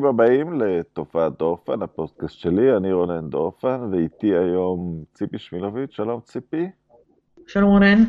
ברוכים 0.00 0.20
הבאים 0.20 0.60
לתופעת 0.60 1.38
דורפן, 1.38 1.82
הפודקאסט 1.82 2.38
שלי, 2.38 2.76
אני 2.76 2.92
רונן 2.92 3.30
דורפן, 3.30 3.80
ואיתי 3.92 4.26
היום 4.26 5.04
ציפי 5.14 5.38
שמילוביץ', 5.38 5.90
שלום 5.90 6.20
ציפי. 6.20 6.70
שלום 7.46 7.70
רונן. 7.70 8.04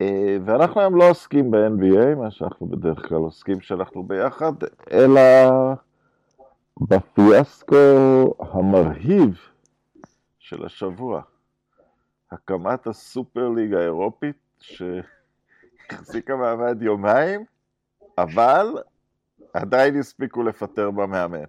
אה, 0.00 0.36
ואנחנו 0.44 0.80
היום 0.80 0.96
לא 0.96 1.10
עוסקים 1.10 1.50
ב-NBA, 1.50 2.14
מה 2.16 2.30
שאנחנו 2.30 2.66
בדרך 2.66 3.08
כלל 3.08 3.18
עוסקים 3.18 3.60
שאנחנו 3.60 4.02
ביחד, 4.02 4.52
אלא 4.92 5.20
בפיאסקו 6.80 7.76
המרהיב 8.40 9.38
של 10.38 10.66
השבוע. 10.66 11.22
הקמת 12.32 12.86
הסופר 12.86 13.48
ליגה 13.48 13.78
האירופית, 13.78 14.36
שהחזיקה 14.60 16.36
מעמד 16.36 16.82
יומיים, 16.82 17.44
אבל 18.18 18.66
עדיין 19.60 19.98
הספיקו 19.98 20.42
לפטר 20.42 20.90
במאמן. 20.90 21.44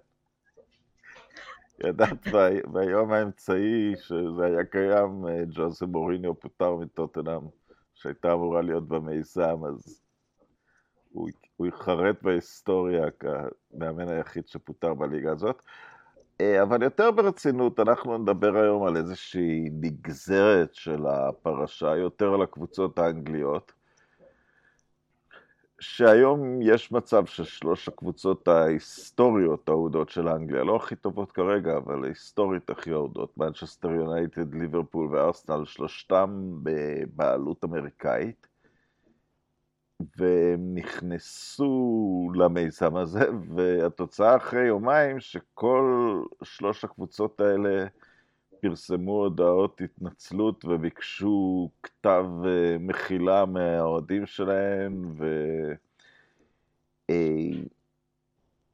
ידעת 1.84 2.26
ביום 2.72 3.12
האמצעי 3.12 3.94
שזה 3.96 4.44
היה 4.44 4.64
קיים, 4.64 5.26
אה, 5.28 5.42
ג'וזה 5.50 5.86
מוריניו 5.86 6.40
פוטר 6.40 6.76
מטוטנאם, 6.76 7.40
שהייתה 7.94 8.32
אמורה 8.32 8.62
להיות 8.62 8.88
במיזם, 8.88 9.64
אז 9.68 10.02
הוא, 11.12 11.28
הוא 11.56 11.66
יחרט 11.66 12.22
בהיסטוריה 12.22 13.06
כמאמן 13.10 14.08
היחיד 14.08 14.48
שפוטר 14.48 14.94
בליגה 14.94 15.32
הזאת. 15.32 15.62
אה, 16.40 16.62
אבל 16.62 16.82
יותר 16.82 17.10
ברצינות, 17.10 17.80
אנחנו 17.80 18.18
נדבר 18.18 18.56
היום 18.56 18.86
על 18.86 18.96
איזושהי 18.96 19.70
נגזרת 19.72 20.74
של 20.74 21.06
הפרשה, 21.06 21.96
יותר 21.96 22.34
על 22.34 22.42
הקבוצות 22.42 22.98
האנגליות. 22.98 23.79
שהיום 25.80 26.62
יש 26.62 26.92
מצב 26.92 27.26
ששלוש 27.26 27.88
הקבוצות 27.88 28.48
ההיסטוריות 28.48 29.68
האהודות 29.68 30.08
של 30.08 30.28
אנגליה, 30.28 30.64
לא 30.64 30.76
הכי 30.76 30.96
טובות 30.96 31.32
כרגע, 31.32 31.76
אבל 31.76 32.04
היסטורית 32.04 32.70
הכי 32.70 32.92
אהודות, 32.92 33.38
מנצ'סטר 33.38 33.90
יונייטד, 33.90 34.54
ליברפול 34.54 35.14
וארסנל, 35.14 35.64
שלושתם 35.64 36.50
בבעלות 36.62 37.64
אמריקאית, 37.64 38.46
והם 40.16 40.74
נכנסו 40.74 42.32
למיזם 42.34 42.96
הזה, 42.96 43.28
והתוצאה 43.54 44.36
אחרי 44.36 44.66
יומיים 44.66 45.20
שכל 45.20 46.22
שלוש 46.42 46.84
הקבוצות 46.84 47.40
האלה 47.40 47.86
פרסמו 48.60 49.12
הודעות 49.12 49.80
התנצלות 49.80 50.64
וביקשו 50.64 51.70
כתב 51.82 52.24
אה, 52.44 52.76
מחילה 52.80 53.46
מהאוהדים 53.46 54.26
שלהם, 54.26 55.12
ו... 55.18 55.24
אה, 57.10 57.50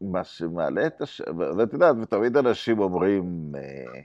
מה 0.01 0.25
שמעלה 0.25 0.87
את 0.87 1.03
הש... 1.03 1.23
ואת 1.59 1.73
יודעת, 1.73 1.97
ותמיד 2.03 2.37
אנשים 2.37 2.79
אומרים, 2.79 3.55
אה, 3.57 4.01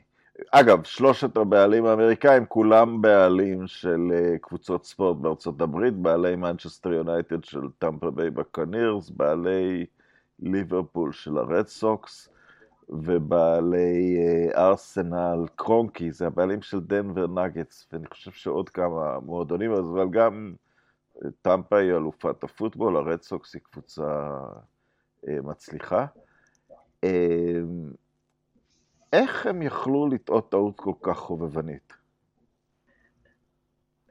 אגב, 0.51 0.83
שלושת 0.83 1.37
הבעלים 1.37 1.85
האמריקאים, 1.85 2.45
כולם 2.45 3.01
בעלים 3.01 3.67
של 3.67 4.11
קבוצות 4.41 4.85
ספורט 4.85 5.17
בארצות 5.17 5.61
הברית, 5.61 5.93
בעלי 5.93 6.35
מנצ'סטר 6.35 6.93
יונייטד 6.93 7.43
של 7.43 7.61
טמפה 7.79 8.11
ביי 8.11 8.29
בקנירס, 8.29 9.09
בעלי 9.09 9.85
ליברפול 10.39 11.11
של 11.11 11.37
הרד 11.37 11.67
סוקס, 11.67 12.30
ובעלי 12.91 14.17
אה, 14.17 14.67
ארסנל, 14.67 15.45
קרונקי, 15.55 16.11
זה 16.11 16.27
הבעלים 16.27 16.61
של 16.61 16.79
דנבר 16.79 17.27
נגטס, 17.27 17.87
ואני 17.91 18.07
חושב 18.07 18.31
שעוד 18.31 18.69
כמה 18.69 19.19
מועדונים, 19.19 19.71
אבל 19.71 20.09
גם 20.09 20.53
אה, 21.25 21.29
טמפה 21.41 21.77
היא 21.77 21.91
אלופת 21.91 22.43
הפוטבול, 22.43 22.97
הרד 22.97 23.21
סוקס 23.21 23.53
היא 23.53 23.61
קבוצה 23.61 24.29
אה, 25.27 25.41
מצליחה. 25.43 26.05
איך 29.13 29.45
הם 29.45 29.61
יכלו 29.61 30.07
לטעות 30.07 30.51
טעות 30.51 30.73
כל 30.75 30.93
כך 31.01 31.17
חובבנית? 31.17 31.93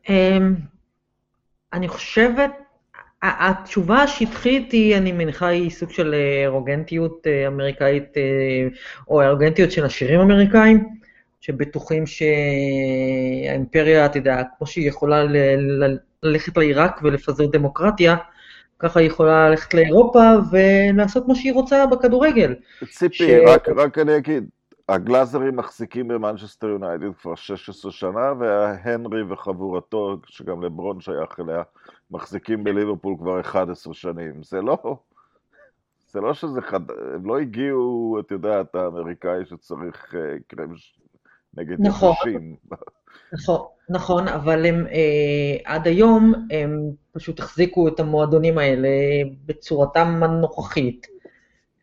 אמ, 0.09 0.55
אני 1.73 1.89
חושבת 1.89 2.51
התשובה 3.23 4.03
השטחית 4.03 4.73
היא, 4.73 4.97
אני 4.97 5.13
מניחה, 5.13 5.47
היא 5.47 5.71
סוג 5.71 5.91
של 5.91 6.15
אה, 6.15 6.47
ארוגנטיות 6.47 7.27
אה, 7.27 7.47
אמריקאית, 7.47 8.17
אה, 8.17 8.23
או 9.09 9.23
ארוגנטיות 9.23 9.71
של 9.71 9.85
עשירים 9.85 10.21
אמריקאים, 10.21 10.89
שבטוחים 11.41 12.05
שהאימפריה, 12.07 14.07
אתה 14.07 14.19
יודע, 14.19 14.43
כמו 14.59 14.67
שהיא 14.67 14.89
יכולה 14.89 15.25
ללכת 16.23 16.57
לעיראק 16.57 17.01
ולפזר 17.03 17.47
דמוקרטיה, 17.47 18.17
ככה 18.79 19.01
היא 19.01 19.07
יכולה 19.07 19.51
ללכת 19.51 19.75
לאירופה 19.75 20.33
ולעשות 20.53 21.29
מה 21.29 21.35
שהיא 21.35 21.53
רוצה 21.53 21.87
בכדורגל. 21.87 22.55
ציפי, 22.91 23.15
ש... 23.15 23.23
רק, 23.47 23.69
רק 23.69 23.99
אני 23.99 24.17
אגיד, 24.17 24.45
הגלאזרים 24.91 25.57
מחזיקים 25.57 26.09
במנצ'סטר 26.09 26.67
יונייטד 26.67 27.15
כבר 27.23 27.35
16 27.35 27.93
שנה, 27.93 28.33
והנרי 28.39 29.23
וחבורתו, 29.23 30.17
שגם 30.27 30.63
לברון 30.63 31.01
שייך 31.01 31.41
אליה, 31.41 31.63
מחזיקים 32.11 32.65
בליברפול 32.65 33.17
כבר 33.19 33.41
11 33.41 33.95
שנים. 33.95 34.43
זה 34.43 34.61
לא, 34.61 34.97
זה 36.13 36.21
לא 36.21 36.35
שזה 36.35 36.61
חד... 36.61 36.81
הם 37.15 37.27
לא 37.27 37.39
הגיעו, 37.39 38.17
את 38.21 38.31
יודעת, 38.31 38.75
האמריקאי 38.75 39.45
שצריך 39.45 40.15
אה, 40.15 40.37
קרם 40.47 40.75
נגד 41.55 41.77
נכון, 41.81 42.13
יחושים. 42.13 42.57
נכון, 43.33 43.61
נכון, 43.89 44.29
אבל 44.29 44.67
הם 44.67 44.87
אה, 44.87 45.57
עד 45.75 45.87
היום, 45.87 46.35
הם 46.51 46.91
פשוט 47.13 47.39
החזיקו 47.39 47.89
את 47.89 48.01
המועדונים 48.01 48.59
האלה 48.59 48.89
בצורתם 49.47 50.21
הנוכחית. 50.23 51.20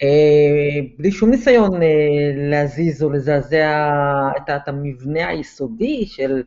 אה, 0.03 0.80
בלי 0.97 1.12
שום 1.12 1.30
ניסיון 1.30 1.84
אה, 1.84 1.88
להזיז 2.35 3.03
או 3.03 3.09
לזעזע 3.09 3.91
את, 4.38 4.68
המבנה 4.68 5.28
היסודי 5.28 6.06
של, 6.06 6.44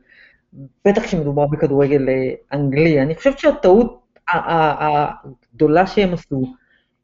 בטח 0.84 1.02
כשמדובר 1.02 1.46
בכדורגל 1.46 2.08
אה, 2.08 2.32
אנגלי. 2.52 3.02
אני 3.02 3.14
חושבת 3.14 3.38
שהטעות 3.38 4.00
הגדולה 4.28 5.86
שהם 5.86 6.12
עשו, 6.12 6.54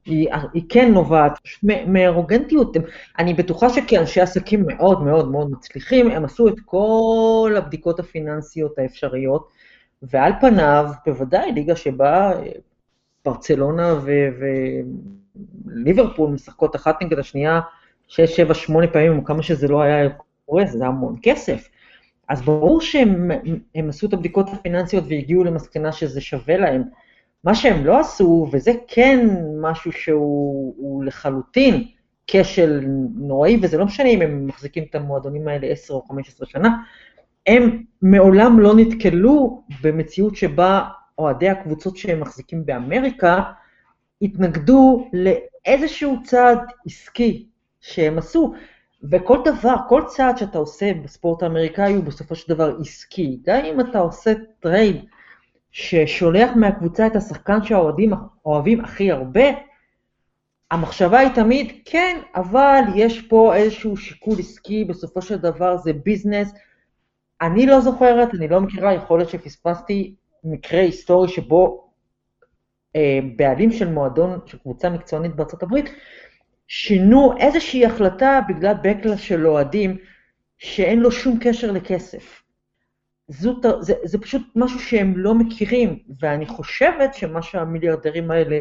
היא, 0.04 0.28
היא 0.52 0.62
כן 0.68 0.92
נובעת 0.92 1.38
מארוגנטיות. 1.86 2.76
אני 3.18 3.34
בטוחה 3.34 3.70
שכאנשי 3.70 4.20
עסקים 4.20 4.64
מאוד 4.66 5.02
מאוד 5.02 5.30
מאוד 5.30 5.50
מצליחים, 5.50 6.10
הם 6.10 6.24
עשו 6.24 6.48
את 6.48 6.60
כל 6.64 7.54
הבדיקות 7.56 8.00
הפיננסיות 8.00 8.78
האפשריות, 8.78 9.48
ועל 10.02 10.32
פניו, 10.40 10.90
בוודאי, 11.06 11.52
ליגה 11.52 11.76
שבה 11.76 12.32
ברצלונה 13.24 13.94
וליברפול 15.66 16.30
משחקות 16.30 16.76
אחת 16.76 17.02
נגד 17.02 17.18
השנייה 17.18 17.60
שש, 18.08 18.36
שבע, 18.36 18.54
שמונה 18.54 18.86
פעמים, 18.86 19.18
או 19.18 19.24
כמה 19.24 19.42
שזה 19.42 19.68
לא 19.68 19.82
היה 19.82 20.08
קורה, 20.46 20.66
זה 20.66 20.78
היה 20.78 20.88
המון 20.88 21.16
כסף. 21.22 21.68
אז 22.28 22.42
ברור 22.42 22.80
שהם 22.80 23.30
עשו 23.88 24.06
את 24.06 24.12
הבדיקות 24.12 24.48
הפיננסיות 24.52 25.04
והגיעו 25.08 25.44
למסקנה 25.44 25.92
שזה 25.92 26.20
שווה 26.20 26.56
להם. 26.56 26.82
מה 27.44 27.54
שהם 27.54 27.86
לא 27.86 28.00
עשו, 28.00 28.48
וזה 28.52 28.72
כן 28.88 29.28
משהו 29.60 29.92
שהוא 29.92 31.04
לחלוטין 31.04 31.84
כשל 32.26 32.84
נוראי, 33.14 33.58
וזה 33.62 33.78
לא 33.78 33.84
משנה 33.84 34.08
אם 34.08 34.22
הם 34.22 34.46
מחזיקים 34.46 34.84
את 34.90 34.94
המועדונים 34.94 35.48
האלה 35.48 35.66
10 35.66 35.94
או 35.94 36.02
15 36.02 36.46
שנה, 36.46 36.76
הם 37.46 37.82
מעולם 38.02 38.60
לא 38.60 38.76
נתקלו 38.76 39.62
במציאות 39.82 40.36
שבה 40.36 40.84
אוהדי 41.18 41.48
הקבוצות 41.48 41.96
שהם 41.96 42.20
מחזיקים 42.20 42.66
באמריקה, 42.66 43.42
התנגדו 44.22 45.10
לאיזשהו 45.12 46.16
צעד 46.24 46.58
עסקי 46.86 47.46
שהם 47.80 48.18
עשו, 48.18 48.54
וכל 49.10 49.38
דבר, 49.44 49.74
כל 49.88 50.02
צעד 50.06 50.38
שאתה 50.38 50.58
עושה 50.58 50.94
בספורט 50.94 51.42
האמריקאי 51.42 51.94
הוא 51.94 52.04
בסופו 52.04 52.34
של 52.34 52.54
דבר 52.54 52.76
עסקי. 52.80 53.40
גם 53.46 53.64
אם 53.64 53.80
אתה 53.80 53.98
עושה 53.98 54.32
trade 54.60 55.04
ששולח 55.70 56.50
מהקבוצה 56.56 57.06
את 57.06 57.16
השחקן 57.16 57.62
שהאוהדים 57.62 58.12
אוהבים 58.46 58.84
הכי 58.84 59.12
הרבה, 59.12 59.44
המחשבה 60.70 61.18
היא 61.18 61.30
תמיד, 61.34 61.72
כן, 61.84 62.20
אבל 62.34 62.80
יש 62.94 63.20
פה 63.22 63.54
איזשהו 63.54 63.96
שיקול 63.96 64.38
עסקי, 64.38 64.84
בסופו 64.84 65.22
של 65.22 65.36
דבר 65.36 65.76
זה 65.76 65.92
ביזנס. 65.92 66.54
אני 67.40 67.66
לא 67.66 67.80
זוכרת, 67.80 68.34
אני 68.34 68.48
לא 68.48 68.60
מכירה, 68.60 68.94
יכול 68.94 69.18
להיות 69.18 69.30
שפספסתי 69.30 70.14
מקרה 70.44 70.80
היסטורי 70.80 71.28
שבו 71.28 71.85
בעלים 73.36 73.72
של 73.72 73.88
מועדון, 73.88 74.38
של 74.46 74.58
קבוצה 74.58 74.90
מקצוענית 74.90 75.34
בארצות 75.36 75.62
הברית, 75.62 75.90
שינו 76.68 77.36
איזושהי 77.38 77.86
החלטה 77.86 78.40
בגלל 78.48 78.74
בקלאש 78.82 79.20
של 79.20 79.46
אוהדים 79.46 79.96
שאין 80.58 81.00
לו 81.00 81.12
שום 81.12 81.38
קשר 81.40 81.72
לכסף. 81.72 82.42
זאת, 83.28 83.66
זה, 83.80 83.94
זה 84.04 84.18
פשוט 84.18 84.42
משהו 84.56 84.80
שהם 84.80 85.16
לא 85.16 85.34
מכירים, 85.34 85.98
ואני 86.20 86.46
חושבת 86.46 87.14
שמה 87.14 87.42
שהמיליארדרים 87.42 88.30
האלה 88.30 88.60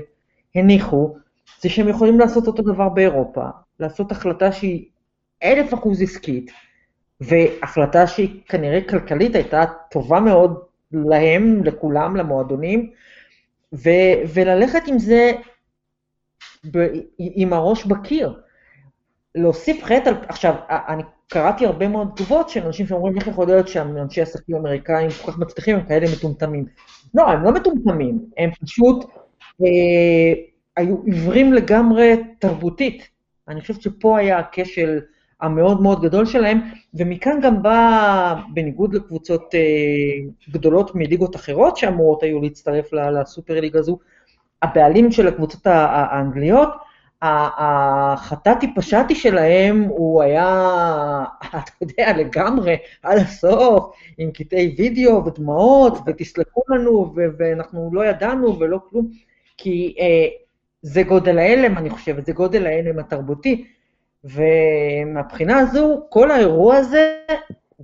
הניחו, 0.56 1.16
זה 1.62 1.70
שהם 1.70 1.88
יכולים 1.88 2.20
לעשות 2.20 2.48
אותו 2.48 2.64
דבר 2.64 2.90
באירופה, 2.90 3.46
לעשות 3.80 4.12
החלטה 4.12 4.52
שהיא 4.52 4.86
אלף 5.44 5.74
אחוז 5.74 6.02
עסקית, 6.02 6.52
והחלטה 7.22 8.08
שהיא 8.08 8.42
כנראה 8.48 8.82
כלכלית 8.90 9.36
הייתה 9.36 9.64
טובה 9.92 10.20
מאוד 10.20 10.60
להם, 10.92 11.64
לכולם, 11.64 12.16
למועדונים, 12.16 12.92
ו, 13.74 13.90
וללכת 14.34 14.88
עם 14.88 15.00
זה 15.00 15.32
ב, 16.72 16.88
עם 17.18 17.54
הראש 17.54 17.86
בקיר. 17.86 18.42
להוסיף 19.36 19.84
חטא 19.84 20.10
על... 20.10 20.16
עכשיו, 20.28 20.56
אני 20.70 21.04
קראתי 21.28 21.66
הרבה 21.66 21.88
מאוד 21.88 22.12
תגובות 22.16 22.50
של 22.50 22.66
אנשים 22.66 22.88
שאומרים, 22.88 23.18
איך 23.18 23.28
יכול 23.28 23.48
להיות 23.48 23.68
שאנשי 23.68 24.22
עסקים 24.22 24.56
אמריקאים 24.56 25.10
כל 25.10 25.32
כך 25.32 25.38
מצליחים, 25.38 25.76
הם 25.76 25.86
כאלה 25.88 26.06
מטומטמים. 26.18 26.66
לא, 27.14 27.28
הם 27.28 27.44
לא 27.44 27.52
מטומטמים, 27.52 28.26
הם 28.38 28.52
פשוט 28.52 29.06
אה, 29.62 30.34
היו 30.78 31.02
עיוורים 31.06 31.54
לגמרי 31.54 32.24
תרבותית. 32.40 33.08
אני 33.48 33.62
חושבת 33.62 33.82
שפה 33.82 34.18
היה 34.18 34.40
הכשל 34.40 35.00
המאוד 35.42 35.82
מאוד 35.82 36.02
גדול 36.02 36.26
שלהם, 36.26 36.60
ומכאן 36.94 37.40
גם 37.42 37.64
בא, 37.64 38.36
בניגוד 38.54 38.94
לקבוצות 38.94 39.56
אה, 39.56 40.50
גדולות 40.50 40.96
מליגות 40.96 41.36
אחרות 41.36 41.78
שאמורות 41.78 42.24
היו 42.24 42.42
להצטרף 42.42 42.94
לסופר 42.94 43.60
ליג 43.60 43.78
הזו, 43.78 43.98
הבעלים 44.62 45.12
של 45.12 45.28
הקבוצות 45.28 45.62
האנגליות, 45.68 46.70
החטאתי 47.22 48.76
פשטי 48.76 49.16
שלהם 49.16 49.84
הוא 49.84 50.22
היה, 50.22 51.24
אתה 51.50 51.72
יודע, 51.82 52.18
לגמרי, 52.18 52.76
עד 53.04 53.18
הסוף, 53.18 53.96
עם 54.18 54.32
קטעי 54.32 54.76
וידאו 54.78 55.26
ודמעות, 55.26 55.98
ותסלחו 56.08 56.62
לנו, 56.70 57.14
ואנחנו 57.38 57.90
לא 57.94 58.06
ידענו 58.06 58.60
ולא 58.60 58.80
כלום, 58.90 59.12
כי 59.58 59.96
אה, 60.00 60.28
זה 60.82 61.04
גודל 61.04 61.38
ההלם, 61.38 61.78
אני 61.78 61.90
חושבת, 61.90 62.26
זה 62.26 62.34
גודל 62.34 62.66
ההלם 62.66 63.00
התרבותי. 63.00 63.66
ומהבחינה 64.26 65.60
הזו, 65.60 66.06
כל 66.10 66.32
האירוע 66.32 66.76
הזה, 66.76 67.18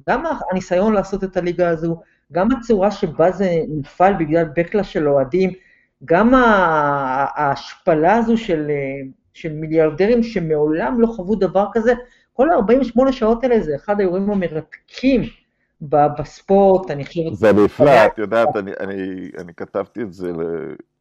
גם 0.09 0.23
הניסיון 0.51 0.93
לעשות 0.93 1.23
את 1.23 1.37
הליגה 1.37 1.69
הזו, 1.69 2.01
גם 2.31 2.51
הצורה 2.51 2.91
שבה 2.91 3.31
זה 3.31 3.49
נפל 3.67 4.13
בגלל 4.19 4.45
בקלה 4.55 4.83
של 4.83 5.07
אוהדים, 5.09 5.51
גם 6.05 6.33
ההשפלה 6.33 8.15
הזו 8.15 8.37
של, 8.37 8.71
של 9.33 9.53
מיליארדרים 9.53 10.23
שמעולם 10.23 11.01
לא 11.01 11.07
חוו 11.07 11.35
דבר 11.35 11.65
כזה, 11.73 11.93
כל 12.33 12.49
ה-48 12.49 13.11
שעות 13.11 13.43
האלה 13.43 13.59
זה 13.59 13.75
אחד 13.75 13.99
האירועים 13.99 14.29
המרתקים 14.29 15.21
בספורט, 15.81 16.91
אני 16.91 17.05
חושבת... 17.05 17.33
זה 17.33 17.53
נפלא, 17.53 18.05
את 18.05 18.17
יודעת, 18.17 18.55
אני, 18.55 18.71
אני, 18.79 19.29
אני 19.37 19.53
כתבתי 19.53 20.01
את 20.01 20.13
זה 20.13 20.31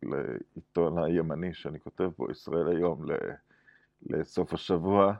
לעיתון 0.03 0.99
הימני 0.99 1.55
שאני 1.55 1.81
כותב 1.81 2.09
בו, 2.19 2.31
ישראל 2.31 2.69
היום, 2.69 3.07
לסוף 4.07 4.55
השבוע, 4.55 5.13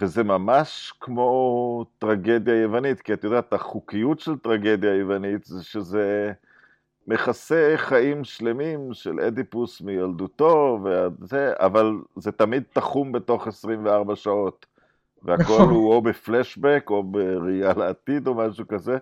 וזה 0.00 0.24
ממש 0.24 0.94
כמו 1.00 1.84
טרגדיה 1.98 2.62
יוונית, 2.62 3.00
כי 3.00 3.12
את 3.12 3.24
יודעת, 3.24 3.52
החוקיות 3.52 4.20
של 4.20 4.38
טרגדיה 4.38 4.94
יוונית 4.94 5.44
זה 5.44 5.64
שזה 5.64 6.32
מכסה 7.06 7.72
חיים 7.76 8.24
שלמים 8.24 8.94
של 8.94 9.20
אדיפוס 9.20 9.80
מילדותו, 9.80 10.80
וזה, 10.82 11.52
אבל 11.56 11.92
זה 12.16 12.32
תמיד 12.32 12.62
תחום 12.72 13.12
בתוך 13.12 13.46
24 13.46 14.16
שעות. 14.16 14.66
והכל 15.22 15.42
נכון. 15.42 15.68
הוא 15.68 15.92
או 15.92 16.02
בפלשבק 16.02 16.86
או 16.90 17.02
בראייה 17.02 17.72
לעתיד 17.76 18.26
או 18.26 18.34
משהו 18.34 18.68
כזה, 18.68 18.98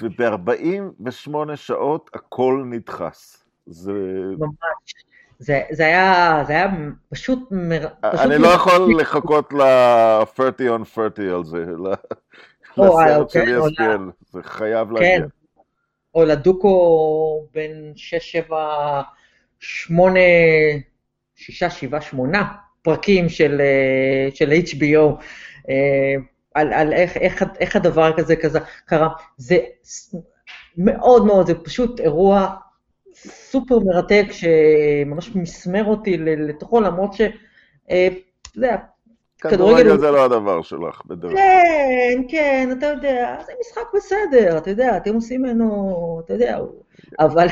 וב-48 0.00 1.56
שעות 1.56 2.10
הכל 2.14 2.62
נדחס. 2.66 3.44
זה... 3.66 3.92
ממש. 4.38 5.09
זה, 5.40 5.62
זה, 5.70 5.86
היה, 5.86 6.42
זה 6.46 6.52
היה 6.52 6.66
פשוט... 7.10 7.38
מר... 7.50 7.86
פשוט 8.00 8.20
אני 8.20 8.38
מר... 8.38 8.48
לא 8.48 8.48
יכול 8.48 9.00
לחכות 9.00 9.52
ל-30 9.52 10.80
on 10.80 10.84
30 10.84 11.34
על 11.34 11.44
זה, 11.44 11.64
לסרט 12.76 13.30
של 13.30 13.40
ESPN, 13.40 14.00
זה 14.30 14.42
חייב 14.42 14.92
להגיע. 14.92 15.18
כן, 15.18 15.26
או 16.14 16.24
לדוקו 16.24 17.46
בין 17.54 17.92
6, 17.96 18.32
7, 18.32 19.02
8, 19.58 20.20
6, 21.34 21.62
7, 21.64 22.00
8 22.00 22.52
פרקים 22.82 23.28
של, 23.28 23.60
אה, 23.60 24.28
של 24.34 24.52
HBO, 24.52 25.22
אה, 25.68 26.14
על, 26.54 26.72
על 26.72 26.92
איך, 26.92 27.16
איך, 27.16 27.44
איך 27.60 27.76
הדבר 27.76 28.16
כזה 28.16 28.36
כזה 28.36 28.58
קרה. 28.86 29.08
זה 29.36 29.58
מאוד 30.76 31.26
מאוד, 31.26 31.46
זה 31.46 31.54
פשוט 31.54 32.00
אירוע 32.00 32.54
סופר 33.26 33.78
מרתק, 33.78 34.26
שממש 34.30 35.36
מסמר 35.36 35.84
אותי 35.84 36.18
לתוכו, 36.18 36.80
למרות 36.80 37.12
ש... 37.12 37.20
אתה 37.86 38.56
יודע, 38.56 38.76
כדורגל 39.40 39.98
זה 39.98 40.10
לא 40.10 40.24
הדבר 40.24 40.62
שלך 40.62 41.02
בדרך 41.06 41.32
כלל. 41.32 41.40
כן, 41.40 42.22
כן, 42.28 42.68
אתה 42.78 42.86
יודע, 42.86 43.36
זה 43.46 43.52
משחק 43.60 43.82
בסדר, 43.94 44.58
אתה 44.58 44.70
יודע, 44.70 44.96
אתם 44.96 45.14
עושים 45.14 45.42
ממנו, 45.42 46.20
אתה 46.24 46.34
יודע, 46.34 46.58
אבל, 47.18 47.46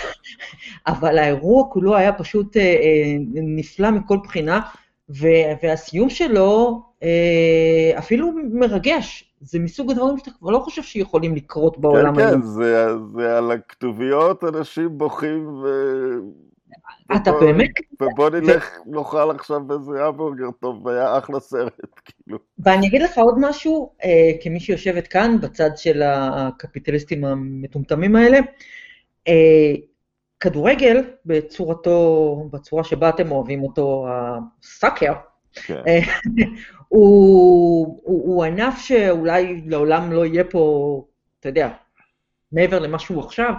אבל 0.87 1.19
האירוע 1.19 1.65
כולו 1.71 1.97
היה 1.97 2.13
פשוט 2.13 2.57
אה, 2.57 2.63
אה, 2.63 3.17
נפלא 3.35 3.91
מכל 3.91 4.19
בחינה, 4.25 4.61
והסיום 5.09 6.11
שלו 6.11 6.83
אפילו 7.99 8.33
מרגש, 8.53 9.35
זה 9.41 9.59
מסוג 9.59 9.91
הדברים 9.91 10.19
שאתה 10.19 10.31
כבר 10.39 10.51
לא 10.51 10.59
חושב 10.59 10.83
שיכולים 10.83 11.37
לקרות 11.37 11.79
בעולם 11.79 12.15
כן, 12.15 12.21
היום. 12.21 12.41
כן, 12.41 12.47
זה, 12.47 12.87
זה 13.15 13.39
על 13.39 13.51
הכתוביות, 13.53 14.45
אנשים 14.45 14.99
בוכים 14.99 15.49
ו... 15.49 15.67
אתה 17.17 17.31
ובוא, 17.31 17.41
באמת... 17.41 17.71
ובוא 18.01 18.31
נלך 18.31 18.71
ו... 18.87 18.91
נאכל 18.91 19.31
עכשיו 19.31 19.61
איזה 19.73 20.05
המבורגר 20.05 20.51
טוב, 20.61 20.89
היה 20.89 21.19
אחלה 21.19 21.41
סרט, 21.41 21.73
כאילו. 22.05 22.39
ואני 22.59 22.87
אגיד 22.87 23.03
לך 23.03 23.19
עוד 23.19 23.35
משהו, 23.41 23.93
אה, 24.05 24.31
כמי 24.43 24.61
שיושבת 24.61 25.07
כאן, 25.07 25.37
בצד 25.41 25.71
של 25.77 26.03
הקפיטליסטים 26.05 27.25
המטומטמים 27.25 28.17
האלה, 28.17 28.39
אה, 29.29 29.75
כדורגל 30.41 31.05
בצורתו, 31.27 32.49
בצורה 32.53 32.85
שבה 32.85 33.09
אתם 33.09 33.33
אוהבים 33.33 33.63
אותו, 33.63 34.07
הסאקר, 34.09 35.13
כן. 35.55 35.83
אה, 35.87 36.01
הוא, 36.89 38.01
הוא, 38.03 38.35
הוא 38.35 38.45
ענף 38.45 38.79
שאולי 38.79 39.63
לעולם 39.67 40.13
לא 40.13 40.27
יהיה 40.27 40.45
פה, 40.45 41.05
אתה 41.41 41.49
יודע, 41.49 41.71
מעבר 42.53 42.79
למה 42.79 42.99
שהוא 42.99 43.25
עכשיו, 43.25 43.53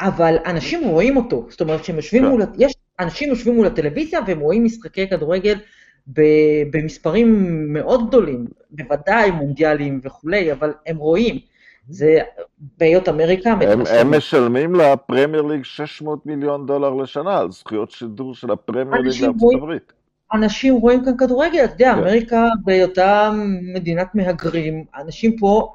אבל 0.00 0.36
אנשים 0.46 0.88
רואים 0.88 1.16
אותו, 1.16 1.46
זאת 1.50 1.60
אומרת 1.60 1.84
שהם 1.84 1.96
יושבים 1.96 2.22
כן. 2.22 2.28
מול, 2.28 2.42
יש 2.58 2.74
אנשים 3.00 3.28
יושבים 3.28 3.54
מול 3.54 3.66
הטלוויזיה 3.66 4.20
והם 4.26 4.40
רואים 4.40 4.64
משחקי 4.64 5.08
כדורגל 5.08 5.58
במספרים 6.70 7.56
מאוד 7.72 8.08
גדולים, 8.08 8.46
בוודאי 8.70 9.30
מונדיאליים 9.30 10.00
וכולי, 10.02 10.52
אבל 10.52 10.72
הם 10.86 10.96
רואים. 10.96 11.38
זה 11.88 12.18
בהיות 12.78 13.08
אמריקה. 13.08 13.50
הם, 13.50 13.80
הם 13.86 14.16
משלמים 14.16 14.74
לפרמייר 14.74 15.42
ליג 15.42 15.64
600 15.64 16.26
מיליון 16.26 16.66
דולר 16.66 16.94
לשנה 16.94 17.38
על 17.38 17.50
זכויות 17.50 17.90
שידור 17.90 18.34
של 18.34 18.50
הפרמייר 18.50 19.02
ליג 19.02 19.22
לארצות 19.22 19.54
הברית. 19.54 19.92
אנשים 20.32 20.74
רואים 20.74 21.04
כאן 21.04 21.16
כדורגל, 21.16 21.64
אתה 21.64 21.74
יודע, 21.74 21.92
כן. 21.94 21.98
אמריקה 21.98 22.48
בהיותה 22.64 23.30
מדינת 23.74 24.14
מהגרים, 24.14 24.84
אנשים 24.96 25.36
פה, 25.36 25.74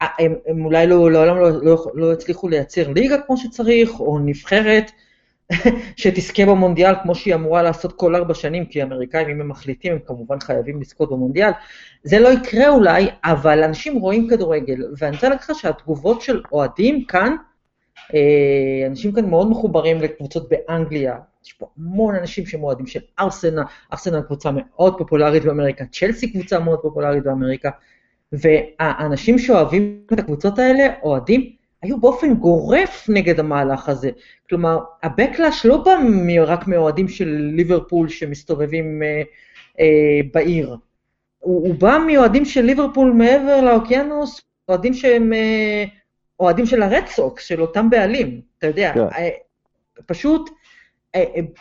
הם, 0.00 0.34
הם 0.46 0.64
אולי 0.64 0.86
לא, 0.86 1.10
לעולם 1.10 1.36
לא, 1.36 1.50
לא, 1.50 1.60
לא, 1.62 1.86
לא 1.94 2.12
הצליחו 2.12 2.48
לייצר 2.48 2.92
ליגה 2.92 3.18
כמו 3.18 3.36
שצריך, 3.36 4.00
או 4.00 4.18
נבחרת 4.18 4.90
שתזכה 5.96 6.46
במונדיאל 6.46 6.94
כמו 7.02 7.14
שהיא 7.14 7.34
אמורה 7.34 7.62
לעשות 7.62 7.92
כל 7.92 8.16
ארבע 8.16 8.34
שנים, 8.34 8.64
כי 8.64 8.82
האמריקאים, 8.82 9.28
אם 9.28 9.40
הם 9.40 9.48
מחליטים, 9.48 9.92
הם 9.92 9.98
כמובן 10.06 10.40
חייבים 10.40 10.80
לזכות 10.80 11.10
במונדיאל. 11.10 11.50
זה 12.04 12.18
לא 12.18 12.28
יקרה 12.28 12.68
אולי, 12.68 13.08
אבל 13.24 13.62
אנשים 13.62 13.98
רואים 13.98 14.28
כדורגל, 14.28 14.84
ואני 14.98 15.14
רוצה 15.14 15.28
להגיד 15.28 15.42
לך 15.42 15.52
שהתגובות 15.60 16.22
של 16.22 16.42
אוהדים 16.52 17.04
כאן, 17.04 17.36
אה, 18.14 18.86
אנשים 18.86 19.12
כאן 19.12 19.30
מאוד 19.30 19.50
מחוברים 19.50 20.00
לקבוצות 20.00 20.48
באנגליה, 20.48 21.16
יש 21.44 21.52
פה 21.52 21.66
המון 21.78 22.14
אנשים 22.14 22.46
שהם 22.46 22.64
אוהדים 22.64 22.86
של 22.86 23.00
ארסנל, 23.20 23.62
ארסנל 23.92 24.20
קבוצה 24.20 24.50
מאוד 24.52 24.98
פופולרית 24.98 25.44
באמריקה, 25.44 25.84
צ'לסי 25.92 26.32
קבוצה 26.32 26.58
מאוד 26.58 26.78
פופולרית 26.82 27.24
באמריקה, 27.24 27.70
והאנשים 28.32 29.38
שאוהבים 29.38 30.02
את 30.12 30.18
הקבוצות 30.18 30.58
האלה, 30.58 30.86
אוהדים, 31.02 31.52
היו 31.82 32.00
באופן 32.00 32.34
גורף 32.34 33.06
נגד 33.08 33.40
המהלך 33.40 33.88
הזה. 33.88 34.10
כלומר, 34.48 34.78
הבקלאש 35.02 35.66
לא 35.66 35.76
בא 35.76 35.96
רק 36.46 36.66
מאוהדים 36.66 37.08
של 37.08 37.50
ליברפול 37.56 38.08
שמסתובבים 38.08 39.02
אה, 39.02 39.22
אה, 39.80 40.20
בעיר, 40.34 40.76
הוא, 41.38 41.68
הוא 41.68 41.74
בא 41.74 41.98
מאוהדים 42.06 42.44
של 42.44 42.60
ליברפול 42.60 43.12
מעבר 43.12 43.60
לאוקיינוס, 43.60 44.40
אוהדים 44.68 44.94
שהם 44.94 45.32
אה, 45.32 45.84
אוהדים 46.40 46.66
של 46.66 46.82
הרד 46.82 47.06
סוקס, 47.06 47.44
של 47.44 47.60
אותם 47.60 47.90
בעלים, 47.90 48.40
אתה 48.58 48.66
יודע, 48.66 48.92
כן. 48.94 49.00
אה, 49.00 49.28
פשוט 50.06 50.50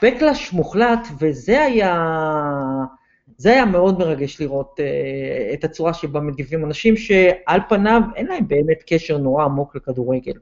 בקלאש 0.04 0.54
מוחלט, 0.54 1.08
וזה 1.20 1.64
היה, 1.64 1.96
זה 3.40 3.50
היה 3.50 3.66
מאוד 3.66 4.00
מרגש 4.00 4.42
לראות 4.42 4.80
uh, 4.80 5.54
את 5.54 5.64
הצורה 5.64 5.94
שבה 5.94 6.20
מגיבים 6.20 6.66
אנשים 6.66 6.98
שעל 6.98 7.60
פניו 7.70 8.02
אין 8.16 8.28
להם 8.28 8.48
באמת 8.48 8.84
קשר 8.88 9.18
נורא 9.18 9.44
עמוק 9.44 9.76
לכדורגל. 9.76 10.34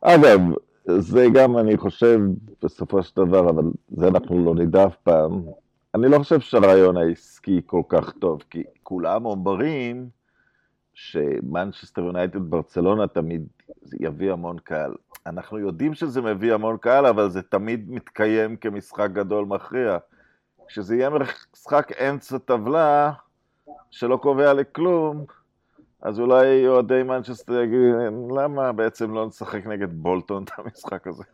אגב, 0.00 0.40
זה 0.98 1.26
גם, 1.34 1.58
אני 1.58 1.76
חושב, 1.76 2.20
בסופו 2.62 3.02
של 3.02 3.16
דבר, 3.16 3.50
אבל 3.50 3.64
זה 3.96 4.08
אנחנו 4.08 4.44
לא 4.44 4.54
נדע 4.54 4.86
אף 4.86 4.96
פעם, 4.96 5.42
אני 5.94 6.08
לא 6.08 6.18
חושב 6.18 6.40
שהרעיון 6.40 6.96
העסקי 6.96 7.60
כל 7.66 7.82
כך 7.88 8.12
טוב, 8.12 8.42
כי 8.50 8.62
כולם 8.82 9.26
אומרים 9.26 10.08
שמנצ'סטר 10.94 12.02
יונייטד 12.02 12.50
ברצלונה 12.50 13.06
תמיד 13.06 13.46
יביא 14.00 14.32
המון 14.32 14.56
קהל. 14.58 14.94
אנחנו 15.26 15.58
יודעים 15.58 15.94
שזה 15.94 16.22
מביא 16.22 16.54
המון 16.54 16.76
קהל, 16.76 17.06
אבל 17.06 17.30
זה 17.30 17.42
תמיד 17.42 17.90
מתקיים 17.90 18.56
כמשחק 18.56 19.08
גדול 19.12 19.44
מכריע. 19.44 19.98
כשזה 20.72 20.96
יהיה 20.96 21.10
משחק 21.54 21.92
אמצע 21.92 22.38
טבלה, 22.38 23.12
שלא 23.90 24.16
קובע 24.16 24.52
לכלום, 24.52 25.24
אז 26.02 26.20
אולי 26.20 26.68
אוהדי 26.68 27.02
מנצ'סטר 27.02 27.62
יגידו, 27.62 28.36
למה 28.36 28.72
בעצם 28.72 29.14
לא 29.14 29.26
נשחק 29.26 29.66
נגד 29.66 29.92
בולטון 29.92 30.44
את 30.44 30.50
המשחק 30.58 31.06
הזה? 31.06 31.24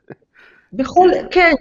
בכל, 0.73 1.09
כן, 1.31 1.53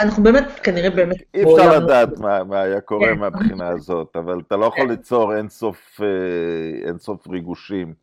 אנחנו 0.00 0.22
באמת, 0.22 0.44
כנראה 0.62 0.90
באמת... 0.90 1.16
אי 1.34 1.42
אפשר 1.42 1.78
לדעת 1.78 2.18
מה, 2.18 2.44
מה 2.44 2.60
היה 2.60 2.80
קורה 2.80 3.06
כן. 3.06 3.18
מהבחינה 3.18 3.68
הזאת, 3.68 4.16
אבל 4.16 4.40
אתה 4.46 4.56
לא 4.56 4.64
יכול 4.64 4.84
כן. 4.84 4.90
ליצור 4.90 5.36
אינסוף, 5.36 6.00
אה, 6.00 6.88
אינסוף 6.88 7.28
ריגושים 7.28 7.94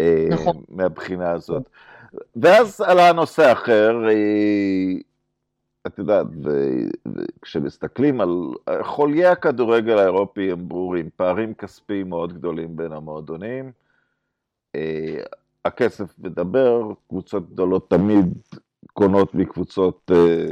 אה, 0.00 0.26
נכון. 0.30 0.62
מהבחינה 0.68 1.30
הזאת. 1.30 1.68
ואז 2.36 2.80
עלה 2.80 3.12
נושא 3.12 3.52
אחר, 3.52 4.08
אה, 4.08 4.94
את 5.86 5.98
יודעת, 5.98 6.26
וכשמסתכלים 7.14 8.20
על 8.20 8.28
חוליי 8.82 9.26
הכדורגל 9.26 9.98
האירופי 9.98 10.52
הם 10.52 10.68
ברורים, 10.68 11.10
פערים 11.16 11.54
כספיים 11.54 12.08
מאוד 12.08 12.32
גדולים 12.32 12.76
בין 12.76 12.92
המועדונים. 12.92 13.72
הכסף 15.64 16.18
מדבר, 16.18 16.92
קבוצות 17.08 17.50
גדולות 17.50 17.90
תמיד 17.90 18.34
קונות 18.92 19.34
מקבוצות 19.34 20.10
אה, 20.14 20.46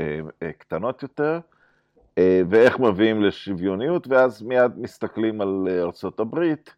אה, 0.00 0.20
אה, 0.42 0.52
קטנות 0.52 1.02
יותר, 1.02 1.40
אה, 2.18 2.42
ואיך 2.48 2.78
מביאים 2.78 3.22
לשוויוניות, 3.22 4.08
ואז 4.08 4.42
מיד 4.42 4.72
מסתכלים 4.76 5.40
על 5.40 5.68
אה, 5.70 6.10
הברית, 6.18 6.74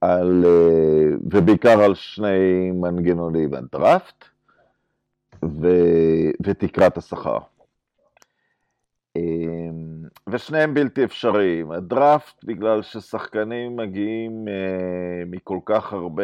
על, 0.00 0.44
אה, 0.44 1.16
ובעיקר 1.32 1.82
על 1.82 1.94
שני 1.94 2.70
מנגנונים, 2.74 3.54
הדראפט 3.54 4.24
ו, 5.44 5.68
ותקרת 6.42 6.96
השכר. 6.96 7.38
אה, 9.16 9.22
ושניהם 10.28 10.74
בלתי 10.74 11.04
אפשריים. 11.04 11.70
הדראפט, 11.72 12.44
בגלל 12.44 12.82
ששחקנים 12.82 13.76
מגיעים 13.76 14.48
אה, 14.48 15.24
מכל 15.26 15.58
כך 15.64 15.92
הרבה 15.92 16.22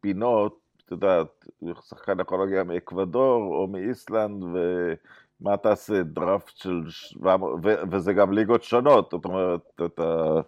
פינות, 0.00 0.58
את 0.84 0.90
יודעת, 0.90 1.46
שחקן 1.88 2.20
יכול 2.20 2.40
להגיע 2.40 2.64
מאקוודור 2.64 3.54
או 3.54 3.66
מאיסלנד, 3.66 4.42
ומה 4.42 5.56
תעשה, 5.56 6.02
דראפט 6.02 6.56
של 6.56 6.82
700, 6.88 7.60
ו... 7.64 7.74
וזה 7.90 8.12
גם 8.12 8.32
ליגות 8.32 8.62
שונות, 8.62 9.10
זאת 9.10 9.24
אומרת, 9.24 9.80
אתה 9.86 10.40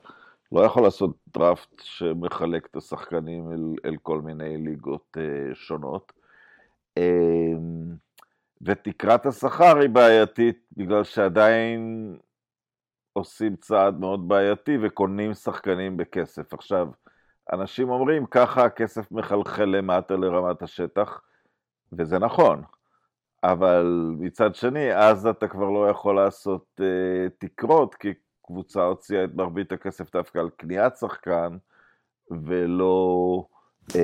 לא 0.52 0.60
יכול 0.60 0.82
לעשות 0.82 1.10
דראפט 1.34 1.80
שמחלק 1.82 2.66
את 2.70 2.76
השחקנים 2.76 3.52
אל, 3.52 3.74
אל 3.84 3.96
כל 4.02 4.20
מיני 4.20 4.56
ליגות 4.56 5.16
uh, 5.16 5.54
שונות. 5.54 6.12
Um, 6.98 7.96
ותקרת 8.62 9.26
השכר 9.26 9.76
היא 9.78 9.90
בעייתית, 9.90 10.66
בגלל 10.76 11.04
שעדיין 11.04 12.16
עושים 13.12 13.56
צעד 13.56 14.00
מאוד 14.00 14.28
בעייתי 14.28 14.78
וקונים 14.82 15.34
שחקנים 15.34 15.96
בכסף. 15.96 16.54
עכשיו, 16.54 16.88
אנשים 17.52 17.90
אומרים, 17.90 18.26
ככה 18.26 18.64
הכסף 18.64 19.12
מחלחל 19.12 19.64
למטה 19.64 20.16
לרמת 20.16 20.62
השטח, 20.62 21.20
וזה 21.92 22.18
נכון, 22.18 22.62
אבל 23.44 24.14
מצד 24.18 24.54
שני, 24.54 24.94
אז 24.94 25.26
אתה 25.26 25.48
כבר 25.48 25.70
לא 25.70 25.88
יכול 25.88 26.16
לעשות 26.16 26.80
uh, 26.80 27.30
תקרות, 27.38 27.94
כי 27.94 28.14
קבוצה 28.46 28.82
הוציאה 28.84 29.24
את 29.24 29.34
מרבית 29.34 29.72
הכסף 29.72 30.12
דווקא 30.12 30.38
על 30.38 30.50
קניית 30.56 30.96
שחקן, 30.96 31.56
ולא, 32.30 33.44
uh, 33.92 33.96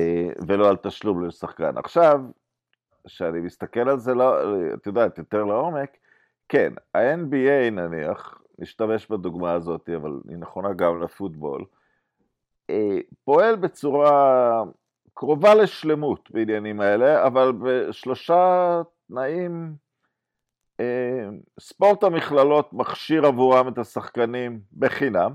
ולא 0.47 0.69
על 0.69 0.75
תשלום 0.75 1.25
לשחקן. 1.25 1.77
עכשיו, 1.77 2.21
כשאני 3.07 3.39
מסתכל 3.39 3.89
על 3.89 3.99
זה, 3.99 4.13
לא, 4.13 4.35
את 4.73 4.87
יודעת, 4.87 5.17
יותר 5.17 5.43
לעומק, 5.43 5.97
כן, 6.49 6.73
ה-NBA 6.95 7.71
נניח, 7.71 8.41
נשתמש 8.59 9.07
בדוגמה 9.07 9.53
הזאת, 9.53 9.89
אבל 9.95 10.19
היא 10.29 10.37
נכונה 10.37 10.73
גם 10.73 11.01
לפוטבול, 11.01 11.65
אה, 12.69 12.97
פועל 13.23 13.55
בצורה 13.55 14.63
קרובה 15.13 15.55
לשלמות 15.55 16.31
בעניינים 16.31 16.81
האלה, 16.81 17.27
אבל 17.27 17.51
בשלושה 17.51 18.81
תנאים 19.07 19.75
אה, 20.79 21.29
ספורט 21.59 22.03
המכללות 22.03 22.73
מכשיר 22.73 23.25
עבורם 23.25 23.67
את 23.67 23.77
השחקנים 23.77 24.59
בחינם, 24.77 25.33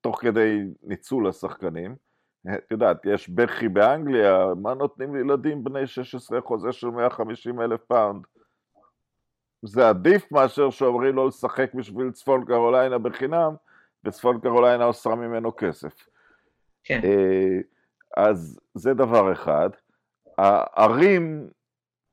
תוך 0.00 0.20
כדי 0.20 0.58
ניצול 0.82 1.28
השחקנים. 1.28 1.96
את 2.46 2.70
יודעת, 2.70 2.96
יש 3.04 3.28
בכי 3.28 3.68
באנגליה, 3.68 4.46
מה 4.56 4.74
נותנים 4.74 5.14
לילדים 5.14 5.64
בני 5.64 5.86
16 5.86 6.40
חוזה 6.40 6.72
של 6.72 6.86
150 6.86 7.60
אלף 7.60 7.80
פאונד? 7.84 8.24
זה 9.62 9.88
עדיף 9.88 10.32
מאשר 10.32 10.70
שאומרים 10.70 11.14
לו 11.14 11.28
לשחק 11.28 11.74
בשביל 11.74 12.10
צפון 12.10 12.44
קרוליינה 12.44 12.98
בחינם, 12.98 13.54
וצפון 14.04 14.40
קרוליינה 14.40 14.84
עושה 14.84 15.10
ממנו 15.10 15.56
כסף. 15.56 16.06
כן. 16.84 17.00
אה, 17.04 17.58
אז 18.16 18.60
זה 18.74 18.94
דבר 18.94 19.32
אחד. 19.32 19.70
הערים 20.38 21.48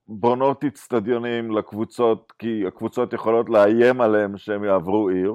בונות 0.08 0.64
אצטדיונים 0.64 1.52
לקבוצות, 1.52 2.34
כי 2.40 2.68
הקבוצות 2.68 3.14
יכולות 3.14 3.50
לאיים 3.50 4.02
עליהם 4.02 4.38
שהם 4.38 4.64
יעברו 4.64 5.10
עיר, 5.10 5.34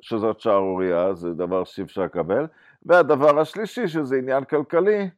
שזאת 0.00 0.40
שערורייה, 0.40 1.14
זה 1.14 1.30
דבר 1.30 1.64
שאי 1.64 1.82
אפשר 1.82 2.02
לקבל. 2.02 2.46
והדבר 2.82 3.40
השלישי, 3.40 3.88
שזה 3.88 4.16
עניין 4.16 4.44
כלכלי, 4.44 5.10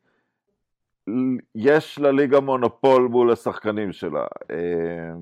יש 1.54 1.98
לליגה 1.98 2.40
מונופול 2.40 3.02
מול 3.02 3.32
השחקנים 3.32 3.92
שלה. 3.92 4.26
אה, 4.50 5.12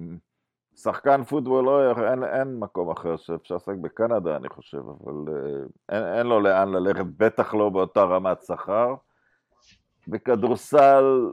שחקן 0.76 1.24
פוטבול 1.24 1.64
לא, 1.64 2.06
אין, 2.12 2.24
אין 2.24 2.58
מקום 2.58 2.90
אחר 2.90 3.16
שאפשר 3.16 3.56
לשחק 3.56 3.76
בקנדה 3.80 4.36
אני 4.36 4.48
חושב, 4.48 4.78
אבל 4.78 5.34
אה, 5.34 5.62
אין, 5.88 6.18
אין 6.18 6.26
לו 6.26 6.40
לאן 6.40 6.68
ללכת, 6.68 7.04
בטח 7.16 7.54
לא 7.54 7.68
באותה 7.68 8.02
רמת 8.02 8.42
שכר. 8.42 8.94
בכדורסל 10.08 11.30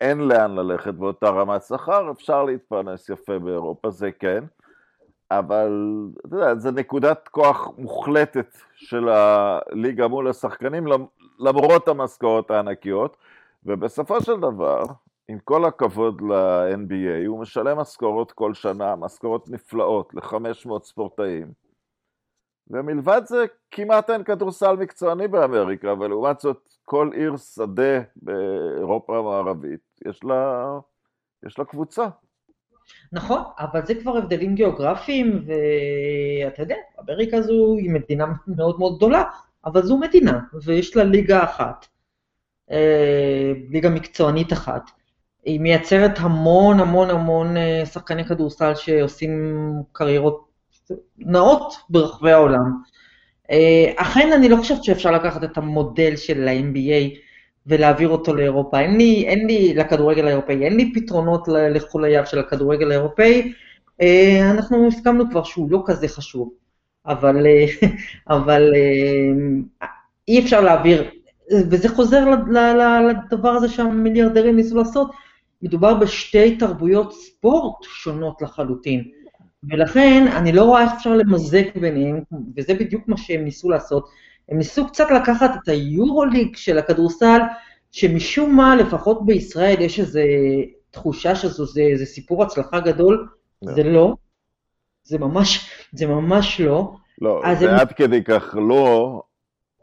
אין 0.00 0.18
לאן 0.18 0.54
ללכת 0.54 0.94
באותה 0.94 1.28
רמת 1.28 1.62
שכר, 1.62 2.10
אפשר 2.10 2.44
להתפרנס 2.44 3.08
יפה 3.08 3.38
באירופה, 3.38 3.90
זה 3.90 4.12
כן, 4.12 4.44
אבל 5.30 5.72
אתה 6.26 6.36
יודע, 6.36 6.54
זה 6.54 6.70
נקודת 6.70 7.28
כוח 7.28 7.68
מוחלטת 7.78 8.56
של 8.74 9.08
הליגה 9.08 10.08
מול 10.08 10.28
השחקנים, 10.28 10.86
למרות 11.38 11.88
המשכורות 11.88 12.50
הענקיות, 12.50 13.16
ובסופו 13.64 14.20
של 14.20 14.40
דבר, 14.40 14.82
עם 15.28 15.38
כל 15.38 15.64
הכבוד 15.64 16.20
ל-NBA, 16.20 17.26
הוא 17.26 17.40
משלם 17.40 17.78
משכורות 17.78 18.32
כל 18.32 18.54
שנה, 18.54 18.96
משכורות 18.96 19.48
נפלאות 19.48 20.14
ל-500 20.14 20.84
ספורטאים. 20.84 21.52
ומלבד 22.70 23.22
זה, 23.24 23.44
כמעט 23.70 24.10
אין 24.10 24.24
כדורסל 24.24 24.76
מקצועני 24.76 25.28
באמריקה, 25.28 25.94
ולעומת 26.00 26.40
זאת, 26.40 26.74
כל 26.84 27.10
עיר 27.12 27.36
שדה 27.36 28.00
באירופה 28.16 29.18
המערבית, 29.18 30.00
יש 30.08 30.24
לה, 30.24 30.78
יש 31.46 31.58
לה 31.58 31.64
קבוצה. 31.64 32.06
נכון, 33.12 33.42
אבל 33.58 33.86
זה 33.86 33.94
כבר 33.94 34.16
הבדלים 34.16 34.54
גיאוגרפיים, 34.54 35.44
ואתה 35.46 36.62
יודע, 36.62 36.76
אמריקה 37.00 37.42
זו 37.42 37.76
היא 37.78 37.90
מדינה 37.90 38.26
מאוד 38.46 38.78
מאוד 38.78 38.96
גדולה, 38.96 39.22
אבל 39.66 39.82
זו 39.82 39.98
מדינה, 39.98 40.40
ויש 40.64 40.96
לה 40.96 41.04
ליגה 41.04 41.44
אחת, 41.44 41.86
אה, 42.70 43.52
ליגה 43.70 43.90
מקצוענית 43.90 44.52
אחת. 44.52 44.90
היא 45.44 45.60
מייצרת 45.60 46.18
המון 46.18 46.80
המון 46.80 47.10
המון 47.10 47.56
אה, 47.56 47.86
שחקני 47.86 48.24
כדורסל 48.24 48.74
שעושים 48.74 49.62
קריירות 49.92 50.44
נאות 51.18 51.74
ברחבי 51.90 52.32
העולם. 52.32 52.72
אה, 53.50 53.92
אכן 53.96 54.32
אני 54.32 54.48
לא 54.48 54.56
חושבת 54.56 54.84
שאפשר 54.84 55.10
לקחת 55.10 55.44
את 55.44 55.58
המודל 55.58 56.16
של 56.16 56.48
ה-NBA 56.48 57.18
ולהעביר 57.66 58.08
אותו 58.08 58.34
לאירופה. 58.34 58.80
אין 58.80 58.96
לי, 58.96 59.24
אין 59.26 59.46
לי 59.46 59.74
לכדורגל 59.74 60.26
האירופאי, 60.26 60.64
אין 60.64 60.76
לי 60.76 60.92
פתרונות 60.94 61.48
לחולייו 61.48 62.26
של 62.26 62.38
הכדורגל 62.38 62.90
האירופאי. 62.90 63.52
אה, 64.00 64.50
אנחנו 64.50 64.88
הסכמנו 64.88 65.30
כבר 65.30 65.42
שהוא 65.42 65.70
לא 65.70 65.82
כזה 65.86 66.08
חשוב, 66.08 66.52
אבל, 67.06 67.46
אבל 68.30 68.72
אי 70.28 70.40
אפשר 70.40 70.60
להעביר, 70.60 71.10
וזה 71.52 71.88
חוזר 71.88 72.24
לדבר 73.08 73.48
הזה 73.48 73.68
שהמיליארדרים 73.68 74.56
ניסו 74.56 74.76
לעשות, 74.76 75.10
מדובר 75.62 75.94
בשתי 75.94 76.56
תרבויות 76.56 77.12
ספורט 77.12 77.82
שונות 77.82 78.42
לחלוטין. 78.42 79.04
ולכן 79.70 80.26
אני 80.36 80.52
לא 80.52 80.62
רואה 80.62 80.82
איך 80.82 80.92
אפשר 80.96 81.14
למזג 81.16 81.62
ביניהם, 81.80 82.20
וזה 82.56 82.74
בדיוק 82.74 83.08
מה 83.08 83.16
שהם 83.16 83.44
ניסו 83.44 83.70
לעשות. 83.70 84.08
הם 84.48 84.58
ניסו 84.58 84.86
קצת 84.86 85.10
לקחת 85.10 85.50
את 85.62 85.68
היורוליג 85.68 86.56
של 86.56 86.78
הכדורסל, 86.78 87.40
שמשום 87.90 88.56
מה, 88.56 88.76
לפחות 88.76 89.26
בישראל, 89.26 89.80
יש 89.80 90.00
איזו 90.00 90.20
תחושה 90.90 91.34
שזו 91.34 91.66
זה, 91.66 91.82
זה 91.94 92.06
סיפור 92.06 92.42
הצלחה 92.42 92.80
גדול, 92.80 93.28
לא. 93.62 93.72
זה 93.72 93.82
לא. 93.82 94.14
זה 95.04 95.18
ממש, 95.18 95.70
זה 95.92 96.06
ממש 96.06 96.60
לא. 96.60 96.96
לא, 97.20 97.42
זה 97.58 97.70
הם... 97.70 97.78
עד 97.78 97.92
כדי 97.92 98.24
כך 98.24 98.56
לא, 98.68 99.22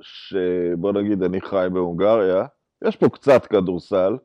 שבוא 0.01 0.91
נגיד 0.91 1.23
אני 1.23 1.41
חי 1.41 1.67
בהונגריה, 1.73 2.45
יש 2.83 2.95
פה 2.95 3.09
קצת 3.09 3.45
כדורסל, 3.45 4.17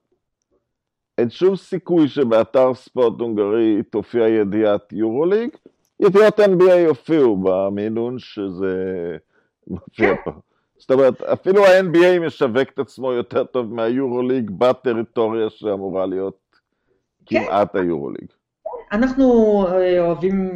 אין 1.18 1.30
שום 1.30 1.56
סיכוי 1.56 2.08
שבאתר 2.08 2.74
ספורט 2.74 3.20
הונגרי 3.20 3.82
תופיע 3.90 4.28
ידיעת 4.28 4.92
יורוליג, 4.92 5.50
ידיעות 6.00 6.40
NBA 6.40 6.74
יופיעו 6.74 7.36
במינון 7.36 8.18
שזה 8.18 9.16
מופיע 9.66 10.14
פה. 10.24 10.30
זאת 10.78 10.90
אומרת, 10.90 11.22
אפילו 11.22 11.66
ה-NBA 11.66 12.20
משווק 12.26 12.68
את 12.74 12.78
עצמו 12.78 13.12
יותר 13.12 13.44
טוב 13.44 13.74
מהיורוליג 13.74 14.50
בטריטוריה 14.50 15.50
שאמורה 15.50 16.06
להיות 16.06 16.38
כן. 17.26 17.44
כמעט 17.44 17.76
היורוליג. 17.76 18.26
אנחנו 18.92 19.66
אה, 19.68 20.00
אוהבים 20.00 20.50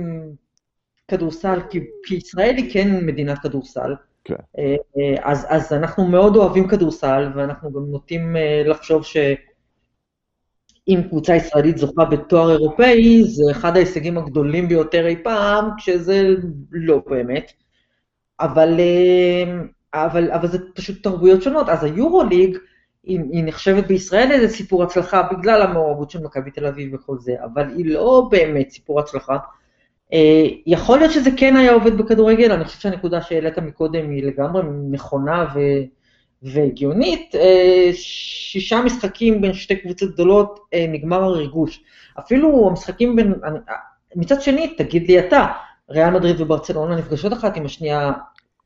כדורסל, 1.09 1.61
כי, 1.71 1.81
כי 2.07 2.14
ישראל 2.14 2.55
היא 2.57 2.73
כן 2.73 3.07
מדינת 3.07 3.38
כדורסל. 3.38 3.95
כן. 4.25 4.35
אה, 4.59 4.76
אה, 4.99 5.14
אז, 5.23 5.47
אז 5.49 5.73
אנחנו 5.73 6.05
מאוד 6.05 6.37
אוהבים 6.37 6.69
כדורסל, 6.69 7.33
ואנחנו 7.35 7.73
גם 7.73 7.90
נוטים 7.90 8.37
לחשוב 8.64 9.05
שאם 9.05 11.00
קבוצה 11.09 11.37
ישראלית 11.37 11.79
זוכה 11.79 12.05
בתואר 12.05 12.50
אירופאי, 12.50 13.25
זה 13.25 13.43
אחד 13.50 13.76
ההישגים 13.76 14.19
הגדולים 14.19 14.69
ביותר 14.69 15.07
אי 15.07 15.17
פעם, 15.23 15.71
כשזה 15.76 16.29
לא 16.71 17.02
באמת. 17.07 17.52
אבל, 18.40 18.80
אה, 18.80 19.62
אבל, 19.94 20.30
אבל 20.30 20.49
זה 20.49 20.59
פשוט 20.75 21.02
תרבויות 21.02 21.42
שונות. 21.42 21.68
אז 21.68 21.85
היורוליג, 21.85 22.59
היא, 23.04 23.20
היא 23.32 23.44
נחשבת 23.44 23.87
בישראל 23.87 24.32
איזה 24.32 24.49
סיפור 24.49 24.82
הצלחה 24.82 25.23
בגלל 25.23 25.62
המעורבות 25.62 26.11
של 26.11 26.23
מכבי 26.23 26.50
תל 26.50 26.66
אביב 26.66 26.94
וכל 26.94 27.18
זה, 27.18 27.35
אבל 27.44 27.68
היא 27.76 27.87
לא 27.87 28.28
באמת 28.30 28.70
סיפור 28.70 29.00
הצלחה. 29.00 29.37
אה, 30.12 30.47
יכול 30.66 30.99
להיות 30.99 31.12
שזה 31.12 31.30
כן 31.37 31.56
היה 31.56 31.73
עובד 31.73 31.99
בכדורגל, 31.99 32.52
אני 32.52 32.64
חושבת 32.64 32.80
שהנקודה 32.80 33.23
שהעלית 33.23 33.59
מקודם 33.59 34.11
היא 34.11 34.25
לגמרי 34.25 34.62
נכונה 34.90 35.47
ו, 35.54 35.59
והגיונית. 36.42 37.35
אה, 37.35 37.90
שישה 37.92 38.80
משחקים 38.80 39.40
בין 39.40 39.52
שתי 39.52 39.76
קבוצות 39.76 40.12
גדולות, 40.14 40.61
אה, 40.75 40.87
נגמר 40.88 41.23
הריגוש. 41.23 41.82
אפילו 42.18 42.68
המשחקים 42.68 43.16
בין... 43.16 43.35
מצד 44.16 44.42
שני, 44.42 44.75
תגיד 44.76 45.09
לי 45.09 45.18
אתה, 45.18 45.47
ריאל 45.90 46.11
מדריד 46.11 46.40
וברצלונה 46.40 46.97
נפגשות 46.97 47.32
אחת 47.32 47.56
עם 47.56 47.64
השנייה 47.64 48.12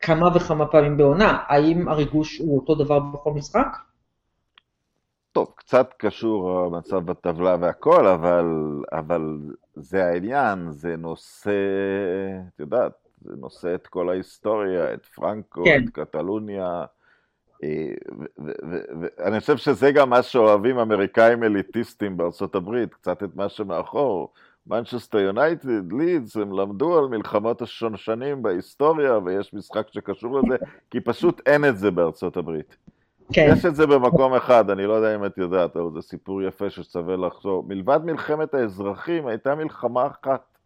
כמה 0.07 0.37
וכמה 0.37 0.67
פעמים 0.67 0.97
בעונה, 0.97 1.39
האם 1.47 1.89
הריגוש 1.89 2.39
הוא 2.39 2.61
אותו 2.61 2.75
דבר 2.75 2.99
בכל 2.99 3.31
משחק? 3.31 3.77
טוב, 5.33 5.53
קצת 5.57 5.95
קשור 5.99 6.65
המצב 6.67 6.97
בטבלה 6.97 7.57
והכל, 7.61 8.07
אבל, 8.07 8.45
אבל 8.93 9.39
זה 9.75 10.05
העניין, 10.05 10.71
זה 10.71 10.97
נושא, 10.97 11.51
את 12.55 12.61
יודעת, 12.61 12.93
זה 13.21 13.33
נושא 13.37 13.75
את 13.75 13.87
כל 13.87 14.09
ההיסטוריה, 14.09 14.95
את 14.95 15.07
פרנקו, 15.07 15.65
כן. 15.65 15.85
את 15.85 15.91
קטלוניה, 15.91 16.85
אה, 17.63 17.95
ואני 19.01 19.41
חושב 19.41 19.57
שזה 19.57 19.93
גם 19.93 20.11
מה 20.11 20.23
שאוהבים 20.23 20.79
אמריקאים 20.79 21.45
אליטיסטים 21.45 22.17
בארצות 22.17 22.55
הברית, 22.55 22.95
קצת 22.95 23.23
את 23.23 23.37
מה 23.37 23.49
שמאחור. 23.49 24.33
מנצ'סטר 24.66 25.18
יונייטד, 25.18 25.92
לידס, 25.92 26.37
הם 26.37 26.52
למדו 26.52 26.99
על 26.99 27.09
מלחמות 27.09 27.62
השושנים 27.62 28.42
בהיסטוריה, 28.42 29.18
ויש 29.18 29.54
משחק 29.54 29.87
שקשור 29.90 30.40
לזה, 30.40 30.56
כי 30.90 31.00
פשוט 31.00 31.40
אין 31.47 31.64
את 31.64 31.78
זה 31.78 31.90
בארצות 31.90 32.37
הברית. 32.37 32.76
כן, 33.33 33.49
יש 33.52 33.64
את 33.64 33.75
זה 33.75 33.87
במקום 33.87 34.35
אחד, 34.35 34.70
אני 34.70 34.87
לא 34.87 34.92
יודע 34.92 35.14
אם 35.14 35.24
את 35.24 35.38
יודעת, 35.38 35.77
אבל 35.77 35.90
זה 35.94 36.03
סיפור 36.03 36.42
יפה 36.42 36.70
ששווה 36.70 37.16
לחשוב. 37.16 37.68
מלבד 37.68 38.00
מלחמת 38.05 38.55
האזרחים, 38.55 39.27
הייתה 39.27 39.55
מלחמה 39.55 40.07
אחת 40.07 40.59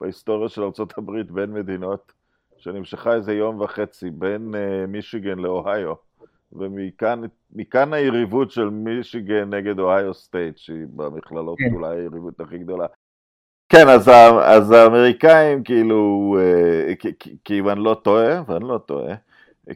בהיסטוריה 0.00 0.48
של 0.48 0.62
ארה"ב 0.62 1.10
בין 1.30 1.52
מדינות, 1.52 2.12
שנמשכה 2.56 3.14
איזה 3.14 3.32
יום 3.32 3.60
וחצי, 3.60 4.10
בין 4.10 4.54
uh, 4.54 4.86
מישיגן 4.86 5.38
לאוהיו, 5.38 5.94
ומכאן 6.52 7.22
מכאן 7.52 7.92
היריבות 7.92 8.50
של 8.50 8.68
מישיגן 8.68 9.54
נגד 9.54 9.78
אוהיו 9.78 10.14
סטייט, 10.14 10.58
שהיא 10.58 10.86
במכללות 10.96 11.58
כן. 11.58 11.74
אולי 11.74 11.96
היריבות 11.96 12.40
הכי 12.40 12.58
גדולה. 12.58 12.86
כן, 13.70 13.88
אז, 13.88 14.08
אז 14.42 14.70
האמריקאים 14.70 15.62
כאילו, 15.62 16.36
אה, 16.40 16.94
כי- 16.96 17.36
כי 17.44 17.58
אם 17.58 17.68
אני 17.68 17.80
לא 17.84 17.94
טועה, 18.02 18.42
ואני 18.46 18.64
לא 18.68 18.78
טועה, 18.86 19.14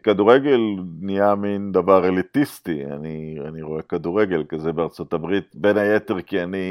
כדורגל 0.03 0.61
נהיה 1.01 1.35
מין 1.35 1.73
דבר 1.73 2.09
אליטיסטי, 2.09 2.85
אני, 2.87 3.39
אני 3.49 3.63
רואה 3.63 3.83
כדורגל 3.83 4.45
כזה 4.49 4.73
בארצות 4.73 5.13
הברית, 5.13 5.45
בין 5.55 5.77
היתר 5.79 6.21
כי 6.21 6.43
אני 6.43 6.67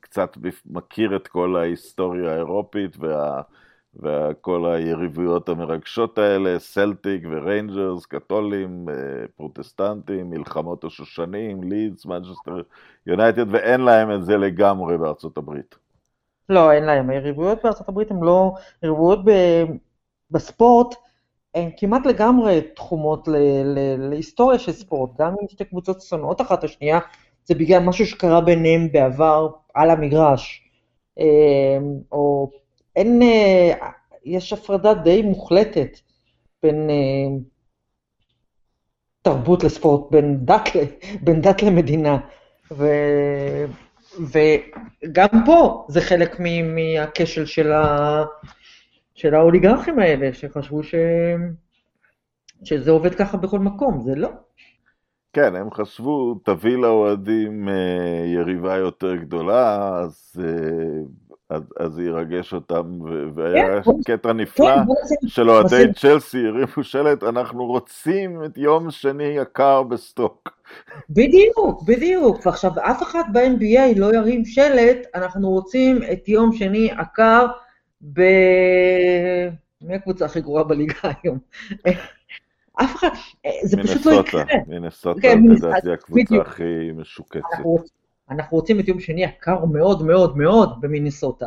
קצת 0.00 0.36
מכיר 0.70 1.16
את 1.16 1.28
כל 1.28 1.56
ההיסטוריה 1.56 2.32
האירופית 2.32 2.96
וה, 2.98 3.42
וכל 3.96 4.66
היריבויות 4.74 5.48
המרגשות 5.48 6.18
האלה, 6.18 6.58
סלטיק 6.58 7.22
וריינג'רס, 7.30 8.06
קתולים, 8.06 8.86
אה, 8.88 8.94
פרוטסטנטים, 9.36 10.30
מלחמות 10.30 10.84
השושנים, 10.84 11.62
לידס, 11.62 12.06
מנצ'סטר 12.06 12.62
יונייטד, 13.06 13.46
ואין 13.54 13.80
להם 13.80 14.10
את 14.14 14.24
זה 14.24 14.36
לגמרי 14.36 14.98
בארצות 14.98 15.38
הברית. 15.38 15.81
לא, 16.48 16.72
אין 16.72 16.84
להם. 16.84 17.10
היריבויות 17.10 17.58
בארצות 17.64 17.88
הברית 17.88 18.10
הן 18.10 18.22
לא, 18.22 18.52
יריבויות 18.82 19.24
ב, 19.24 19.30
בספורט 20.30 20.94
הן 21.54 21.70
כמעט 21.76 22.06
לגמרי 22.06 22.60
תחומות 22.76 23.28
ל, 23.28 23.36
ל, 23.64 24.08
להיסטוריה 24.10 24.58
של 24.58 24.72
ספורט. 24.72 25.10
גם 25.18 25.34
אם 25.42 25.48
שתי 25.48 25.64
קבוצות 25.64 26.00
שונאות 26.00 26.40
אחת 26.40 26.58
את 26.58 26.64
השנייה, 26.64 26.98
זה 27.44 27.54
בגלל 27.54 27.82
משהו 27.82 28.06
שקרה 28.06 28.40
ביניהם 28.40 28.92
בעבר 28.92 29.48
על 29.74 29.90
המגרש. 29.90 30.68
אה, 31.18 31.78
או 32.12 32.50
אין, 32.96 33.22
אה, 33.22 33.88
יש 34.24 34.52
הפרדה 34.52 34.94
די 34.94 35.22
מוחלטת 35.22 35.98
בין 36.62 36.90
אה, 36.90 37.36
תרבות 39.22 39.64
לספורט, 39.64 40.10
בין 40.10 40.38
דת, 40.44 40.62
בין 41.22 41.40
דת 41.40 41.62
למדינה. 41.62 42.18
ו... 42.70 42.86
וגם 44.20 45.28
פה 45.46 45.86
זה 45.88 46.00
חלק 46.00 46.40
מהכשל 46.40 47.46
של, 47.46 47.72
ה... 47.72 48.22
של 49.14 49.34
האוליגרכים 49.34 49.98
האלה, 49.98 50.32
שחשבו 50.32 50.82
ש... 50.82 50.94
שזה 52.64 52.90
עובד 52.90 53.14
ככה 53.14 53.36
בכל 53.36 53.58
מקום, 53.58 54.00
זה 54.00 54.14
לא. 54.14 54.28
כן, 55.32 55.56
הם 55.56 55.70
חשבו, 55.70 56.34
תביא 56.44 56.76
לאוהדים 56.76 57.68
אה, 57.68 58.24
יריבה 58.26 58.76
יותר 58.76 59.16
גדולה, 59.16 59.90
אז, 59.98 60.44
אה, 60.44 61.02
אז, 61.52 61.62
אז 61.80 61.92
זה 61.92 62.02
ירגש 62.02 62.54
אותם, 62.54 62.98
והיה 63.34 63.82
כן, 63.82 63.90
קטע 64.06 64.32
נפלא 64.32 64.66
כן, 64.76 64.84
בוא 64.84 64.94
נשים- 65.04 65.28
של 65.28 65.50
אוהדי 65.50 65.82
צ'לסי, 65.96 66.46
הרימו 66.46 66.82
שלט, 66.82 67.22
אנחנו 67.22 67.66
רוצים 67.66 68.44
את 68.44 68.58
יום 68.58 68.90
שני 68.90 69.24
יקר 69.24 69.82
בסטוק. 69.82 70.48
בדיוק, 71.10 71.82
בדיוק. 71.86 72.46
ועכשיו, 72.46 72.70
אף 72.80 73.02
אחד 73.02 73.22
ב-NBA 73.32 73.98
לא 73.98 74.14
ירים 74.14 74.44
שלט, 74.44 74.98
אנחנו 75.14 75.50
רוצים 75.50 75.98
את 76.12 76.28
יום 76.28 76.52
שני 76.52 76.90
עקר 76.90 77.46
ב... 78.12 78.20
מי 79.82 79.94
הקבוצה 79.94 80.24
הכי 80.24 80.40
גרועה 80.40 80.64
בליגה 80.64 80.94
היום? 81.22 81.38
אף 82.82 82.96
אחד, 82.96 83.08
זה 83.64 83.76
פשוט 83.82 84.06
לא 84.06 84.12
יקרה. 84.20 84.44
מינסוטה, 84.66 84.66
מינסוטה, 84.66 85.20
כן, 85.20 85.38
לדעתי 85.48 85.92
הקבוצה. 85.92 86.36
הכי 86.40 86.90
משוקצת. 86.94 87.40
אנחנו, 88.30 88.38
רוצ- 88.38 88.40
אנחנו 88.40 88.56
רוצים 88.56 88.80
את 88.80 88.88
יום 88.88 89.00
שני 89.00 89.24
יקר 89.24 89.64
מאוד 89.64 90.02
מאוד 90.02 90.36
מאוד 90.36 90.80
במיניסוטה. 90.80 91.46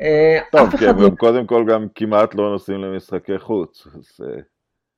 אה, 0.00 0.38
טוב, 0.52 0.76
כי 0.76 0.84
לא, 0.84 0.90
הם 0.90 1.16
קודם 1.16 1.46
כל 1.46 1.64
גם 1.68 1.86
כמעט 1.94 2.34
לא 2.34 2.50
נוסעים 2.50 2.80
למשחקי 2.80 3.38
חוץ, 3.38 3.86
אה, 4.22 4.26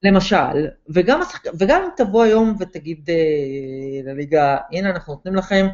למשל, 0.02 0.66
וגם, 0.88 1.20
וגם 1.58 1.82
אם 1.82 1.88
תבוא 1.96 2.22
היום 2.24 2.54
ותגיד 2.60 3.10
אה, 3.10 4.12
לליגה, 4.12 4.56
הנה 4.72 4.90
אנחנו 4.90 5.12
נותנים 5.14 5.34
לכם 5.34 5.66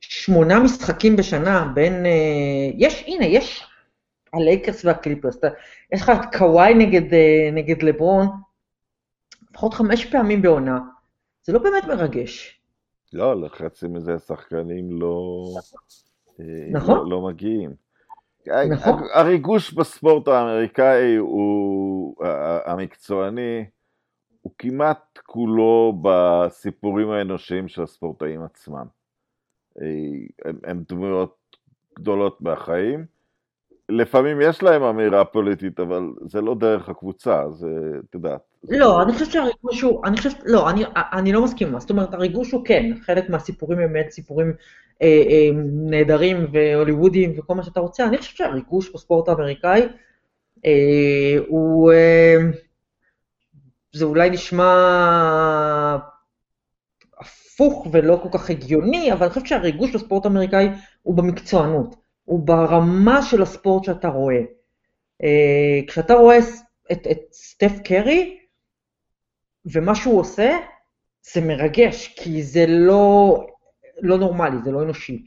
שמונה 0.00 0.60
משחקים 0.60 1.16
בשנה 1.16 1.72
בין, 1.74 2.06
אה, 2.06 2.10
יש, 2.74 3.04
הנה, 3.06 3.24
יש 3.26 3.66
הלייקרס 4.32 4.84
והקליפרס, 4.84 5.36
יש 5.92 6.02
לך 6.02 6.10
את 6.10 6.36
קוואי 6.38 6.74
נגד, 6.74 7.14
אה, 7.14 7.50
נגד 7.52 7.82
לברון, 7.82 8.26
לפחות 9.50 9.74
חמש 9.74 10.04
פעמים 10.04 10.42
בעונה, 10.42 10.78
זה 11.42 11.52
לא 11.52 11.58
באמת 11.58 11.84
מרגש. 11.84 12.60
לא, 13.14 13.40
לחצי 13.40 13.88
מזה 13.88 14.14
השחקנים 14.14 15.00
לא, 15.00 15.44
אה, 16.40 16.44
נכון. 16.72 16.96
לא, 16.96 17.10
לא 17.10 17.26
מגיעים. 17.26 17.74
נכון. 18.70 19.02
הריגוש 19.14 19.72
בספורט 19.72 20.28
האמריקאי 20.28 21.16
הוא, 21.16 22.16
המקצועני, 22.64 23.64
הוא 24.40 24.52
כמעט 24.58 25.18
כולו 25.26 26.02
בסיפורים 26.02 27.10
האנושיים 27.10 27.68
של 27.68 27.82
הספורטאים 27.82 28.42
עצמם. 28.42 28.86
אה, 29.80 29.86
הם, 30.44 30.58
הם 30.64 30.84
דמויות 30.88 31.36
גדולות 31.98 32.40
מהחיים. 32.40 33.06
לפעמים 33.88 34.40
יש 34.40 34.62
להם 34.62 34.82
אמירה 34.82 35.24
פוליטית, 35.24 35.80
אבל 35.80 36.02
זה 36.20 36.40
לא 36.40 36.54
דרך 36.54 36.88
הקבוצה, 36.88 37.50
זה, 37.50 37.68
את 38.08 38.14
יודעת. 38.14 38.40
לא, 38.68 39.02
אני 39.02 39.12
חושבת 39.12 39.30
שהריגוש 39.30 39.82
הוא, 39.82 40.06
אני 40.06 40.16
חושבת, 40.16 40.38
לא, 40.44 40.70
אני, 40.70 40.84
אני 41.12 41.32
לא 41.32 41.44
מסכימה, 41.44 41.80
זאת 41.80 41.90
אומרת, 41.90 42.14
הריגוש 42.14 42.52
הוא 42.52 42.64
כן, 42.64 42.92
חלק 43.02 43.30
מהסיפורים 43.30 43.78
הם 43.78 43.92
באמת 43.92 44.10
סיפורים 44.10 44.52
אה, 45.02 45.22
אה, 45.28 45.50
נהדרים 45.72 46.46
והוליוודיים 46.52 47.38
וכל 47.38 47.54
מה 47.54 47.62
שאתה 47.62 47.80
רוצה, 47.80 48.06
אני 48.06 48.18
חושבת 48.18 48.36
שהריגוש 48.36 48.90
בספורט 48.94 49.28
האמריקאי 49.28 49.88
אה, 50.66 51.36
הוא, 51.48 51.92
אה, 51.92 52.36
זה 53.92 54.04
אולי 54.04 54.30
נשמע 54.30 54.64
הפוך 57.20 57.86
ולא 57.92 58.20
כל 58.22 58.38
כך 58.38 58.50
הגיוני, 58.50 59.12
אבל 59.12 59.22
אני 59.22 59.28
חושבת 59.28 59.46
שהריגוש 59.46 59.94
בספורט 59.94 60.24
האמריקאי 60.24 60.68
הוא 61.02 61.14
במקצוענות, 61.14 61.96
הוא 62.24 62.46
ברמה 62.46 63.22
של 63.22 63.42
הספורט 63.42 63.84
שאתה 63.84 64.08
רואה. 64.08 64.40
אה, 65.22 65.80
כשאתה 65.86 66.14
רואה 66.14 66.38
את, 66.92 67.06
את 67.10 67.18
סטף 67.32 67.72
קרי, 67.84 68.38
ומה 69.66 69.94
שהוא 69.94 70.20
עושה, 70.20 70.58
זה 71.32 71.40
מרגש, 71.40 72.14
כי 72.16 72.42
זה 72.42 72.64
לא, 72.68 73.36
לא 74.00 74.18
נורמלי, 74.18 74.56
זה 74.64 74.72
לא 74.72 74.82
אנושי. 74.82 75.26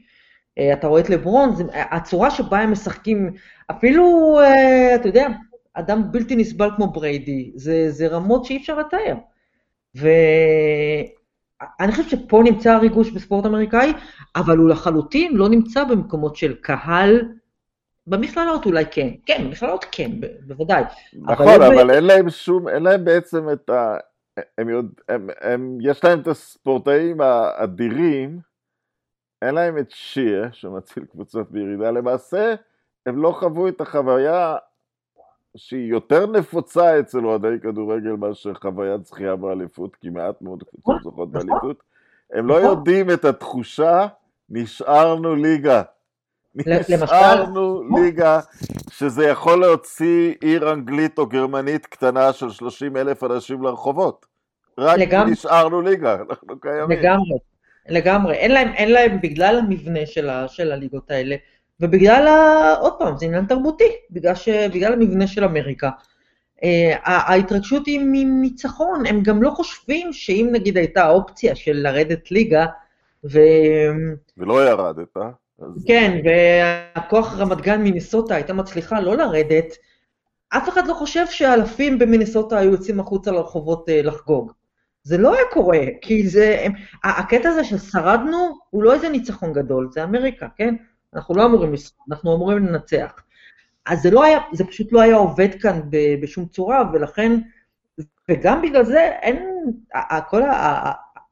אה, 0.58 0.72
אתה 0.72 0.86
רואה 0.86 1.00
את 1.00 1.10
לברון, 1.10 1.54
זה, 1.54 1.64
הצורה 1.72 2.30
שבה 2.30 2.58
הם 2.58 2.72
משחקים, 2.72 3.32
אפילו, 3.70 4.36
אה, 4.40 4.94
אתה 4.94 5.08
יודע, 5.08 5.28
אדם 5.74 6.12
בלתי 6.12 6.36
נסבל 6.36 6.70
כמו 6.76 6.92
בריידי, 6.92 7.52
זה, 7.54 7.90
זה 7.90 8.06
רמות 8.06 8.44
שאי 8.44 8.56
אפשר 8.56 8.78
לתאר. 8.78 9.14
ואני 11.62 11.92
חושבת 11.92 12.08
שפה 12.10 12.42
נמצא 12.44 12.72
הריגוש 12.72 13.10
בספורט 13.10 13.46
אמריקאי, 13.46 13.92
אבל 14.36 14.56
הוא 14.56 14.68
לחלוטין 14.68 15.36
לא 15.36 15.48
נמצא 15.48 15.84
במקומות 15.84 16.36
של 16.36 16.54
קהל, 16.54 17.28
במכללות 18.06 18.66
אולי 18.66 18.84
כן, 18.90 19.08
כן, 19.26 19.44
במכללות 19.44 19.84
כן, 19.92 20.10
בוודאי. 20.46 20.84
נכון, 21.22 21.48
אבל, 21.48 21.66
אבל 21.66 21.90
אין 21.90 22.04
להם 22.04 22.30
שום, 22.30 22.68
אין 22.68 22.82
להם 22.82 23.04
בעצם 23.04 23.52
את 23.52 23.70
ה... 23.70 23.96
הם 24.58 24.68
יודע, 24.68 25.02
הם, 25.08 25.28
הם, 25.40 25.78
יש 25.80 26.04
להם 26.04 26.20
את 26.20 26.26
הספורטאים 26.26 27.20
האדירים, 27.20 28.40
אין 29.42 29.54
להם 29.54 29.78
את 29.78 29.90
שיר 29.90 30.48
שמציל 30.52 31.04
קבוצות 31.04 31.50
בירידה, 31.50 31.90
למעשה 31.90 32.54
הם 33.06 33.22
לא 33.22 33.32
חוו 33.32 33.68
את 33.68 33.80
החוויה 33.80 34.56
שהיא 35.56 35.90
יותר 35.90 36.26
נפוצה 36.26 37.00
אצל 37.00 37.26
אוהדי 37.26 37.60
כדורגל 37.62 38.10
מאשר 38.10 38.54
חוויית 38.54 39.06
זכייה 39.06 39.36
באליפות, 39.36 39.96
כי 39.96 40.08
מעט 40.08 40.42
מאוד 40.42 40.62
קבוצות 40.62 41.02
זוכות 41.02 41.28
נכון. 41.32 41.46
באליפות. 41.46 41.82
הם 42.32 42.46
לא 42.46 42.58
נכון. 42.58 42.70
יודעים 42.70 43.10
את 43.10 43.24
התחושה, 43.24 44.06
נשארנו 44.50 45.34
ליגה. 45.34 45.82
נשארנו 46.54 47.82
ליגה, 47.96 48.40
שזה 48.90 49.26
יכול 49.26 49.60
להוציא 49.60 50.34
עיר 50.40 50.72
אנגלית 50.72 51.18
או 51.18 51.26
גרמנית 51.26 51.86
קטנה 51.86 52.32
של 52.32 52.50
30 52.50 52.96
אלף 52.96 53.24
אנשים 53.24 53.62
לרחובות. 53.62 54.26
רק 54.78 54.98
לגמרי, 54.98 55.30
נשארנו 55.30 55.80
ליגה, 55.80 56.14
אנחנו 56.30 56.60
קיימים. 56.60 56.98
לגמרי, 56.98 57.38
לגמרי. 57.88 58.34
אין 58.34 58.50
להם, 58.50 58.68
אין 58.68 58.92
להם 58.92 59.20
בגלל 59.20 59.58
המבנה 59.58 60.06
של, 60.06 60.30
ה, 60.30 60.48
של 60.48 60.72
הליגות 60.72 61.10
האלה, 61.10 61.36
ובגלל, 61.80 62.26
ה, 62.26 62.74
עוד 62.80 62.92
פעם, 62.98 63.16
זה 63.16 63.26
עניין 63.26 63.46
תרבותי, 63.46 63.92
בגלל, 64.10 64.34
ש, 64.34 64.48
בגלל 64.48 64.92
המבנה 64.92 65.26
של 65.26 65.44
אמריקה. 65.44 65.90
Uh, 66.56 66.60
ההתרגשות 67.04 67.86
היא 67.86 68.00
מניצחון, 68.02 69.06
הם 69.06 69.22
גם 69.22 69.42
לא 69.42 69.50
חושבים 69.50 70.12
שאם 70.12 70.48
נגיד 70.52 70.76
הייתה 70.76 71.08
אופציה 71.08 71.54
של 71.54 71.72
לרדת 71.72 72.30
ליגה, 72.30 72.66
ו... 73.24 73.38
ולא 74.36 74.68
ירדת, 74.68 75.16
אה? 75.16 75.30
אז... 75.58 75.84
כן, 75.86 76.20
והכוח 76.24 77.38
רמת 77.38 77.60
גן 77.60 77.82
מניסוטה 77.82 78.34
הייתה 78.34 78.52
מצליחה 78.52 79.00
לא 79.00 79.16
לרדת, 79.16 79.76
אף 80.48 80.68
אחד 80.68 80.86
לא 80.86 80.94
חושב 80.94 81.26
שאלפים 81.26 81.98
במיניסוטה 81.98 82.58
היו 82.58 82.70
יוצאים 82.70 83.00
החוצה 83.00 83.30
לרחובות 83.30 83.88
uh, 83.88 83.92
לחגוג. 84.06 84.52
זה 85.02 85.18
לא 85.18 85.34
היה 85.34 85.44
קורה, 85.50 85.80
כי 86.02 86.28
זה, 86.28 86.66
הקטע 87.04 87.48
הזה 87.48 87.64
ששרדנו 87.64 88.58
הוא 88.70 88.82
לא 88.82 88.94
איזה 88.94 89.08
ניצחון 89.08 89.52
גדול, 89.52 89.88
זה 89.92 90.04
אמריקה, 90.04 90.46
כן? 90.56 90.74
אנחנו 91.14 91.34
לא 91.34 91.46
אמורים 91.46 91.72
לשרוד, 91.72 92.06
אנחנו 92.10 92.34
אמורים 92.34 92.58
לנצח. 92.58 93.22
אז 93.86 94.02
זה 94.02 94.10
לא 94.10 94.24
היה, 94.24 94.38
זה 94.52 94.64
פשוט 94.64 94.92
לא 94.92 95.00
היה 95.00 95.16
עובד 95.16 95.48
כאן 95.60 95.80
בשום 96.22 96.46
צורה, 96.46 96.90
ולכן, 96.92 97.32
וגם 98.28 98.62
בגלל 98.62 98.84
זה 98.84 99.00
אין, 99.00 99.46
כל 100.28 100.42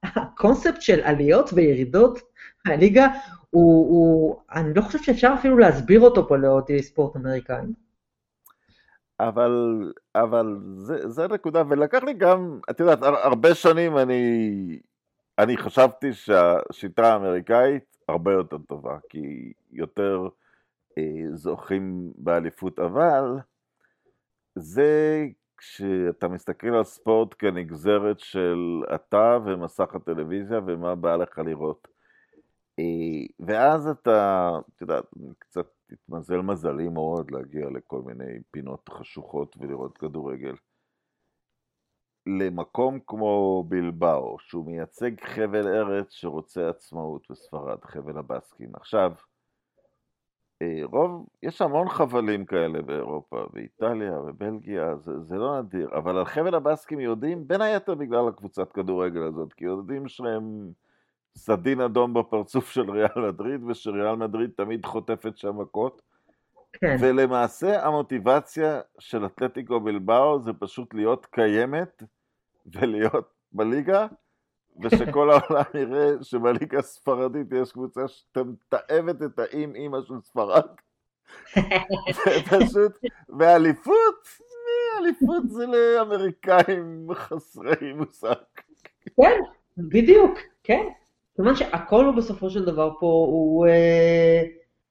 הקונספט 0.03 0.83
של 0.83 1.01
עליות 1.01 1.51
וירידות 1.53 2.19
מהליגה, 2.67 3.07
הוא, 3.51 3.89
הוא, 3.91 4.41
אני 4.53 4.75
לא 4.75 4.83
חושב 4.83 5.03
שאפשר 5.03 5.35
אפילו 5.39 5.59
להסביר 5.59 6.01
אותו 6.01 6.29
פה 6.29 6.37
לאוהדי 6.37 6.83
ספורט 6.83 7.17
אמריקאים. 7.17 7.73
אבל, 9.21 9.53
אבל 10.15 10.57
זה, 10.77 11.09
זה 11.09 11.29
נקודה, 11.29 11.63
ולקח 11.69 12.03
לי 12.03 12.15
גם, 12.15 12.61
את 12.71 12.81
יודעת, 12.81 12.99
הרבה 13.03 13.55
שנים 13.55 13.99
אני, 13.99 14.79
אני 15.39 15.57
חשבתי 15.57 16.13
שהשיטה 16.13 17.13
האמריקאית 17.13 17.96
הרבה 18.09 18.33
יותר 18.33 18.59
טובה, 18.59 18.99
כי 19.09 19.53
יותר 19.73 20.29
אה, 20.99 21.25
זוכים 21.35 22.13
באליפות, 22.17 22.79
אבל 22.79 23.25
זה 24.55 25.25
כשאתה 25.57 26.29
מסתכל 26.29 26.75
על 26.75 26.85
ספורט 26.85 27.35
כנגזרת 27.39 28.19
של 28.19 28.83
אתה 28.95 29.39
ומסך 29.47 29.95
הטלוויזיה 29.95 30.61
ומה 30.67 30.95
בא 30.95 31.17
לך 31.17 31.39
לראות. 31.39 31.89
אה, 32.79 33.47
ואז 33.47 33.87
אתה, 33.87 34.51
את 34.75 34.81
יודעת, 34.81 35.05
קצת 35.39 35.67
התמזל 35.91 36.41
מזלי 36.41 36.89
מאוד 36.89 37.31
להגיע 37.31 37.71
לכל 37.71 38.03
מיני 38.03 38.39
פינות 38.51 38.89
חשוכות 38.89 39.57
ולראות 39.61 39.99
כדורגל. 39.99 40.55
למקום 42.27 42.99
כמו 43.07 43.65
בלבאו, 43.69 44.37
שהוא 44.39 44.67
מייצג 44.67 45.11
חבל 45.21 45.69
ארץ 45.69 46.11
שרוצה 46.11 46.69
עצמאות 46.69 47.27
בספרד, 47.31 47.85
חבל 47.85 48.19
הבסקים. 48.19 48.71
עכשיו, 48.75 49.13
אה, 50.63 50.81
רוב, 50.85 51.27
יש 51.43 51.63
המון 51.63 51.89
חבלים 51.89 52.45
כאלה 52.45 52.83
באירופה, 52.83 53.45
באיטליה, 53.53 54.13
בבלגיה, 54.21 54.97
זה, 54.97 55.21
זה 55.21 55.37
לא 55.37 55.61
נדיר, 55.61 55.89
אבל 55.99 56.17
על 56.19 56.25
חבל 56.25 56.55
הבסקים 56.55 57.01
יודעים, 57.01 57.49
בין 57.49 57.61
היתר 57.61 57.95
בגלל 57.95 58.29
הקבוצת 58.29 58.73
כדורגל 58.73 59.23
הזאת, 59.23 59.53
כי 59.53 59.65
יודעים 59.65 60.09
שהם 60.09 60.73
סדין 61.37 61.81
אדום 61.81 62.15
בפרצוף 62.15 62.71
של 62.71 62.91
ריאל 62.91 63.29
מדריד, 63.29 63.65
ושריאל 63.65 64.17
מדריד 64.17 64.51
תמיד 64.57 64.87
חוטפת 64.87 65.37
שם 65.37 65.61
מכות. 65.61 66.03
כן. 66.73 66.97
ולמעשה 67.01 67.87
המוטיבציה 67.87 68.81
של 68.99 69.27
אתלטיקו 69.27 69.81
בלבאו 69.81 70.43
זה 70.43 70.53
פשוט 70.53 70.95
להיות 70.95 71.27
קיימת 71.27 72.03
ולהיות 72.67 73.33
בליגה, 73.53 74.07
ושכל 74.83 75.31
העולם 75.33 75.65
יראה 75.75 76.11
שבליגה 76.23 76.79
הספרדית 76.79 77.47
יש 77.53 77.73
קבוצה 77.73 78.01
שמתעבת 78.09 79.23
את 79.23 79.39
האם 79.39 79.75
אימא 79.75 79.99
של 80.03 80.21
ספרד. 80.21 80.67
פשוט, 82.51 82.99
ואליפות, 83.39 84.29
אליפות 85.01 85.51
זה 85.51 85.67
לאמריקאים 85.67 87.09
חסרי 87.15 87.93
מושג. 87.93 88.35
כן, 89.17 89.41
בדיוק, 89.79 90.39
כן. 90.63 90.83
כיוון 91.37 91.57
שהכל 91.57 92.05
הוא 92.05 92.15
בסופו 92.15 92.51
של 92.51 92.65
דבר 92.65 92.91
פה 93.01 93.07
הוא, 93.07 93.67
אה, 93.67 94.43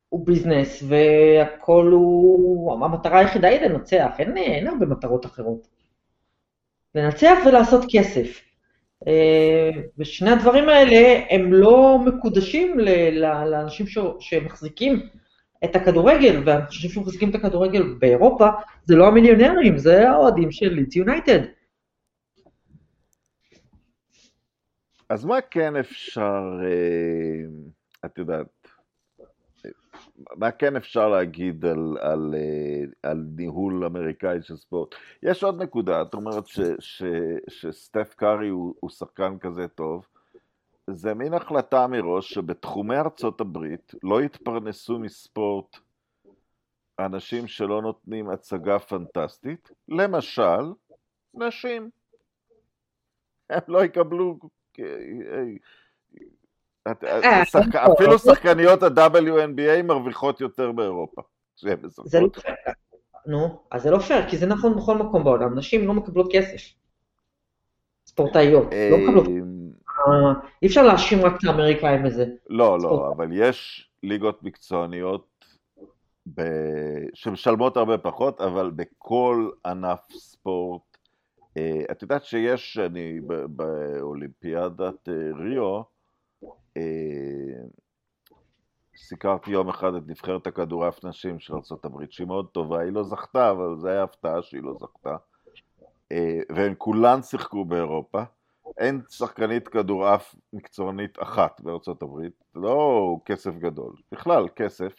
הוא 0.09 0.25
ביזנס, 0.25 0.83
והכל 0.87 1.89
הוא, 1.91 2.85
המטרה 2.85 3.19
היחידה 3.19 3.47
היא 3.47 3.61
לנצח, 3.61 4.11
אין, 4.19 4.37
אין 4.37 4.67
הרבה 4.67 4.85
מטרות 4.85 5.25
אחרות. 5.25 5.67
לנצח 6.95 7.37
ולעשות 7.45 7.85
כסף. 7.91 8.41
אה, 9.07 9.69
ושני 9.97 10.29
הדברים 10.29 10.69
האלה 10.69 11.19
הם 11.29 11.53
לא 11.53 11.99
מקודשים 12.05 12.79
לאנשים 13.11 13.85
שמחזיקים 14.19 15.09
את 15.63 15.75
הכדורגל, 15.75 16.43
והאנשים 16.45 16.89
שמחזיקים 16.89 17.29
את 17.29 17.35
הכדורגל 17.35 17.83
באירופה 17.99 18.49
זה 18.85 18.95
לא 18.95 19.07
המיליונרים, 19.07 19.77
זה 19.77 20.09
האוהדים 20.09 20.51
של 20.51 20.73
ליץ 20.73 20.95
יונייטד. 20.95 21.39
אז 25.09 25.25
מה 25.25 25.41
כן 25.41 25.75
אפשר, 25.75 26.59
אה, 26.63 27.47
את 28.05 28.17
יודעת, 28.17 28.47
מה 30.35 30.51
כן 30.51 30.75
אפשר 30.75 31.09
להגיד 31.09 31.65
על, 31.65 31.97
על, 32.01 32.35
אה, 32.37 33.09
על 33.09 33.25
ניהול 33.35 33.85
אמריקאי 33.85 34.41
של 34.41 34.57
ספורט? 34.57 34.95
יש 35.23 35.43
עוד 35.43 35.61
נקודה, 35.61 36.01
את 36.01 36.13
אומרת 36.13 36.47
ש, 36.47 36.59
ש, 36.79 37.03
שסטף 37.49 38.13
קארי 38.13 38.49
הוא, 38.49 38.75
הוא 38.79 38.89
שחקן 38.89 39.37
כזה 39.39 39.67
טוב, 39.67 40.07
זה 40.89 41.13
מין 41.13 41.33
החלטה 41.33 41.87
מראש 41.87 42.33
שבתחומי 42.33 42.97
ארצות 42.97 43.41
הברית 43.41 43.91
לא 44.03 44.21
יתפרנסו 44.21 44.99
מספורט 44.99 45.77
אנשים 46.99 47.47
שלא 47.47 47.81
נותנים 47.81 48.29
הצגה 48.29 48.79
פנטסטית, 48.79 49.71
למשל, 49.87 50.73
נשים. 51.33 51.89
הם 53.49 53.61
לא 53.67 53.85
יקבלו 53.85 54.39
אה, 54.79 54.83
אפילו 57.93 58.19
שחקניות 58.19 58.83
ה-WNBA 58.83 59.83
מרוויחות 59.83 60.41
יותר 60.41 60.71
באירופה. 60.71 61.21
זה 62.05 62.19
לא 62.19 62.27
פייר. 62.27 62.55
נו, 63.27 63.59
אז 63.71 63.83
זה 63.83 63.91
לא 63.91 63.99
פייר, 63.99 64.29
כי 64.29 64.37
זה 64.37 64.45
נכון 64.45 64.75
בכל 64.75 64.97
מקום 64.97 65.23
בעולם. 65.23 65.57
נשים 65.57 65.87
לא 65.87 65.93
מקבלות 65.93 66.27
כסף. 66.31 66.73
ספורטאיות, 68.05 68.67
לא 68.91 68.97
מקבלות. 68.97 69.27
אה, 69.27 70.33
אי 70.61 70.67
אפשר 70.67 70.83
להאשים 70.83 71.25
רק 71.25 71.33
את 71.39 71.43
האמריקאים 71.47 72.03
בזה. 72.03 72.25
לא, 72.49 72.79
לא, 72.79 73.13
אבל 73.15 73.29
יש 73.31 73.89
ליגות 74.03 74.43
מקצועניות 74.43 75.45
שמשלמות 77.13 77.77
הרבה 77.77 77.97
פחות, 77.97 78.41
אבל 78.41 78.71
בכל 78.75 79.49
ענף 79.65 80.11
ספורט 80.11 80.81
אה, 81.57 81.81
את 81.91 82.01
יודעת 82.01 82.23
שיש, 82.25 82.77
אני 82.77 83.19
באולימפיאדת 83.47 85.09
אה, 85.09 85.13
ריו, 85.37 85.81
סיקרתי 88.97 89.51
יום 89.51 89.69
אחד 89.69 89.95
את 89.95 90.03
נבחרת 90.07 90.47
הכדורעף 90.47 91.05
נשים 91.05 91.39
של 91.39 91.53
ארה"ב, 91.53 92.05
שהיא 92.09 92.27
מאוד 92.27 92.47
טובה, 92.51 92.79
היא 92.79 92.91
לא 92.91 93.03
זכתה, 93.03 93.51
אבל 93.51 93.75
זה 93.77 93.91
היה 93.91 94.03
הפתעה 94.03 94.41
שהיא 94.41 94.63
לא 94.63 94.73
זכתה. 94.79 95.15
והן 96.55 96.73
כולן 96.77 97.21
שיחקו 97.21 97.65
באירופה. 97.65 98.23
אין 98.77 99.01
שחקנית 99.09 99.67
כדורעף 99.67 100.35
מקצוענית 100.53 101.21
אחת 101.21 101.61
הברית, 102.01 102.43
לא 102.55 103.17
כסף 103.25 103.55
גדול, 103.57 103.95
בכלל 104.11 104.47
כסף. 104.55 104.93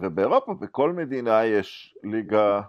ובאירופה, 0.00 0.54
בכל 0.54 0.92
מדינה 0.92 1.44
יש 1.44 1.96
ליגה 2.02 2.62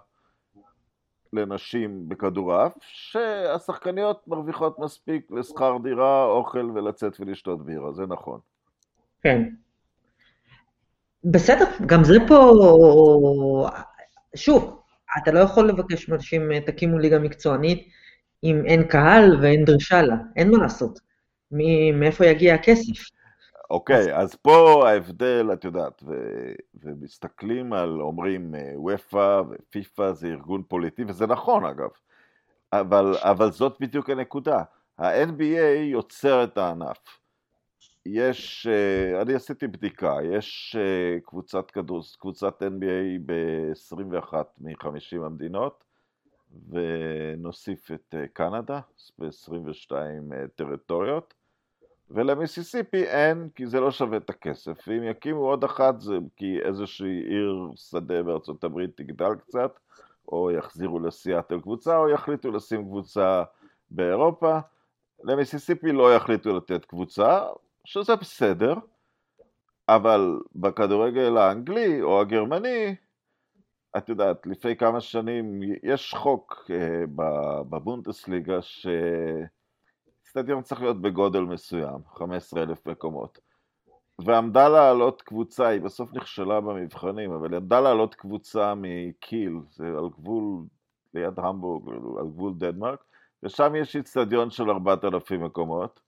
לנשים 1.32 2.08
בכדורעף, 2.08 2.72
שהשחקניות 2.80 4.28
מרוויחות 4.28 4.78
מספיק 4.78 5.30
לשכר 5.30 5.76
דירה, 5.82 6.24
אוכל 6.24 6.70
ולצאת 6.74 7.20
ולשתות 7.20 7.66
בירה, 7.66 7.92
זה 7.92 8.02
נכון. 8.06 8.40
כן. 9.22 9.42
בסדר, 11.24 11.64
גם 11.86 12.04
זה 12.04 12.14
פה, 12.28 12.52
שוב, 14.34 14.82
אתה 15.22 15.32
לא 15.32 15.40
יכול 15.40 15.68
לבקש 15.68 16.08
מאנשים, 16.08 16.60
תקימו 16.60 16.98
ליגה 16.98 17.18
מקצוענית, 17.18 17.88
אם 18.44 18.62
אין 18.66 18.82
קהל 18.84 19.38
ואין 19.42 19.64
דרישה 19.64 20.02
לה, 20.02 20.16
אין 20.36 20.50
מה 20.50 20.58
לעשות. 20.58 20.98
מאיפה 21.94 22.26
יגיע 22.26 22.54
הכסף? 22.54 23.17
אוקיי, 23.70 24.16
אז 24.16 24.34
פה 24.34 24.88
ההבדל, 24.88 25.50
את 25.52 25.64
יודעת, 25.64 26.02
ו, 26.06 26.14
ומסתכלים 26.74 27.72
על, 27.72 28.00
אומרים, 28.00 28.54
וופא 28.74 29.42
ופיפ"א 29.50 30.12
זה 30.12 30.26
ארגון 30.28 30.62
פוליטי, 30.62 31.04
וזה 31.08 31.26
נכון 31.26 31.64
אגב, 31.64 31.90
אבל, 32.72 33.14
אבל 33.16 33.50
זאת 33.50 33.76
בדיוק 33.80 34.10
הנקודה. 34.10 34.62
ה-NBA 34.98 35.80
יוצר 35.82 36.44
את 36.44 36.58
הענף. 36.58 37.18
יש, 38.06 38.66
אה, 38.66 39.22
אני 39.22 39.34
עשיתי 39.34 39.66
בדיקה, 39.66 40.16
יש 40.32 40.76
אה, 40.78 41.20
קבוצת 41.20 41.70
כדוס, 41.70 42.16
קבוצת 42.16 42.62
NBA 42.62 43.20
ב-21 43.26 44.34
מ-50 44.58 45.24
המדינות, 45.26 45.84
ונוסיף 46.68 47.90
את 47.90 48.14
אה, 48.18 48.26
קנדה 48.32 48.80
ב-22 49.18 49.92
טריטוריות, 50.56 51.34
ולמיסיסיפי 52.10 53.04
אין, 53.04 53.48
כי 53.54 53.66
זה 53.66 53.80
לא 53.80 53.90
שווה 53.90 54.16
את 54.16 54.30
הכסף. 54.30 54.78
ואם 54.86 55.02
יקימו 55.02 55.40
עוד 55.40 55.64
אחת 55.64 56.00
זה 56.00 56.14
כי 56.36 56.58
איזושהי 56.62 57.20
עיר 57.28 57.70
שדה 57.76 58.22
בארצות 58.22 58.64
הברית 58.64 58.96
תגדל 58.96 59.34
קצת, 59.34 59.78
או 60.32 60.50
יחזירו 60.50 61.00
לסיאטל 61.00 61.60
קבוצה, 61.60 61.96
או 61.96 62.08
יחליטו 62.08 62.50
לשים 62.50 62.84
קבוצה 62.84 63.42
באירופה. 63.90 64.58
למיסיסיפי 65.24 65.92
לא 65.92 66.14
יחליטו 66.14 66.56
לתת 66.56 66.84
קבוצה, 66.84 67.42
שזה 67.84 68.16
בסדר, 68.16 68.74
אבל 69.88 70.40
בכדורגל 70.54 71.36
האנגלי 71.36 72.02
או 72.02 72.20
הגרמני, 72.20 72.94
את 73.96 74.08
יודעת, 74.08 74.46
לפני 74.46 74.76
כמה 74.76 75.00
שנים 75.00 75.60
יש 75.82 76.14
חוק 76.14 76.70
אה, 76.70 77.04
בבונדסליגה 77.70 78.62
שסטדיון 80.38 80.62
צריך 80.62 80.80
להיות 80.80 81.00
בגודל 81.00 81.40
מסוים, 81.40 81.98
15 82.14 82.62
אלף 82.62 82.86
מקומות. 82.86 83.38
ועמדה 84.18 84.68
לעלות 84.68 85.22
קבוצה, 85.22 85.66
היא 85.66 85.80
בסוף 85.80 86.14
נכשלה 86.14 86.60
במבחנים, 86.60 87.32
אבל 87.32 87.54
עמדה 87.54 87.80
לעלות 87.80 88.14
קבוצה 88.14 88.74
מקיל, 88.76 89.60
זה 89.70 89.86
על 89.86 90.08
גבול, 90.08 90.64
ליד 91.14 91.38
המבורג, 91.38 91.88
על 92.18 92.26
גבול 92.26 92.52
דנמרק, 92.56 93.04
ושם 93.42 93.74
יש 93.76 93.96
איצטדיון 93.96 94.50
של 94.50 94.70
4,000 94.70 95.44
מקומות, 95.44 96.00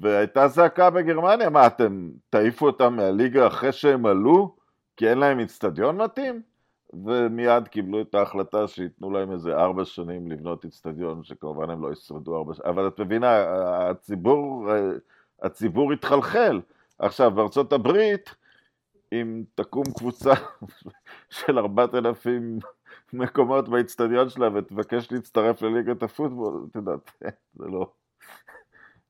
והייתה 0.00 0.48
זעקה 0.48 0.90
בגרמניה, 0.90 1.50
מה 1.50 1.66
אתם 1.66 2.10
תעיפו 2.30 2.66
אותם 2.66 2.96
מהליגה 2.96 3.46
אחרי 3.46 3.72
שהם 3.72 4.06
עלו? 4.06 4.56
כי 4.96 5.08
אין 5.08 5.18
להם 5.18 5.38
איצטדיון 5.38 5.96
מתאים? 6.02 6.42
ומיד 6.92 7.68
קיבלו 7.68 8.00
את 8.00 8.14
ההחלטה 8.14 8.68
שייתנו 8.68 9.10
להם 9.10 9.32
איזה 9.32 9.56
ארבע 9.56 9.84
שנים 9.84 10.30
לבנות 10.30 10.64
איצטדיון, 10.64 11.24
שכמובן 11.24 11.70
הם 11.70 11.82
לא 11.82 11.92
ישרדו 11.92 12.36
ארבע 12.36 12.54
שנים, 12.54 12.68
אבל 12.68 12.88
את 12.88 13.00
מבינה, 13.00 13.36
הציבור, 13.90 14.68
הציבור 15.42 15.92
התחלחל. 15.92 16.60
עכשיו, 16.98 17.30
בארצות 17.30 17.72
הברית, 17.72 18.34
אם 19.12 19.42
תקום 19.54 19.84
קבוצה 19.98 20.32
של 21.30 21.58
ארבעת 21.58 21.94
אלפים 21.94 22.58
מקומות 23.12 23.68
באיצטדיון 23.68 24.28
שלה 24.28 24.48
ותבקש 24.54 25.12
להצטרף 25.12 25.62
לליגת 25.62 26.02
הפוטבול, 26.02 26.66
את 26.70 26.76
יודעת, 26.76 27.10
זה 27.54 27.66
לא... 27.66 27.92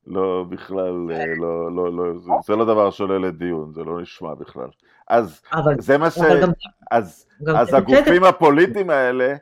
לא, 0.06 0.44
בכלל, 0.48 1.12
אה, 1.12 1.26
לא, 1.36 1.76
לא, 1.76 1.92
לא, 1.96 2.18
זה, 2.18 2.30
זה 2.46 2.56
לא 2.56 2.64
דבר 2.64 2.90
שעולה 2.90 3.18
לדיון, 3.18 3.72
זה 3.72 3.84
לא 3.84 4.00
נשמע 4.00 4.34
בכלל. 4.34 4.68
אז 5.08 5.42
אבל, 5.52 5.74
זה 5.78 5.98
מה 5.98 6.10
ש... 6.10 6.18
גם, 6.42 6.50
אז, 6.90 7.26
גם 7.42 7.56
אז 7.56 7.74
הגופים 7.74 8.24
הפוליטיים 8.24 8.90
האלה, 8.90 9.34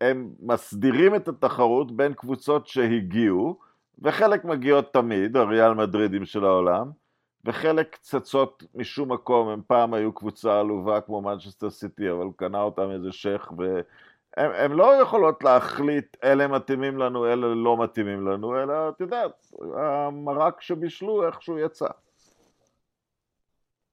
הם 0.00 0.30
מסדירים 0.40 1.14
את 1.14 1.28
התחרות 1.28 1.96
בין 1.96 2.14
קבוצות 2.14 2.66
שהגיעו, 2.66 3.58
וחלק 3.98 4.44
מגיעות 4.44 4.92
תמיד, 4.92 5.36
הריאל 5.36 5.74
מדרידים 5.74 6.24
של 6.24 6.44
העולם, 6.44 6.90
וחלק 7.44 7.96
צצות 8.00 8.64
משום 8.74 9.12
מקום, 9.12 9.48
הם 9.48 9.60
פעם 9.66 9.94
היו 9.94 10.12
קבוצה 10.12 10.60
עלובה 10.60 11.00
כמו 11.00 11.20
מנצ'סטר 11.20 11.70
סיטי, 11.70 12.10
אבל 12.10 12.26
קנה 12.36 12.62
אותם 12.62 12.90
איזה 12.90 13.12
שייח' 13.12 13.52
הן 14.36 14.72
לא 14.72 15.02
יכולות 15.02 15.44
להחליט 15.44 16.16
אלה 16.24 16.48
מתאימים 16.48 16.98
לנו, 16.98 17.26
אלה 17.26 17.54
לא 17.54 17.82
מתאימים 17.82 18.26
לנו, 18.26 18.62
אלא 18.62 18.88
את 18.88 19.00
יודעת, 19.00 19.46
המרק 19.76 20.60
שבישלו 20.60 21.26
איכשהו 21.26 21.58
יצא. 21.58 21.86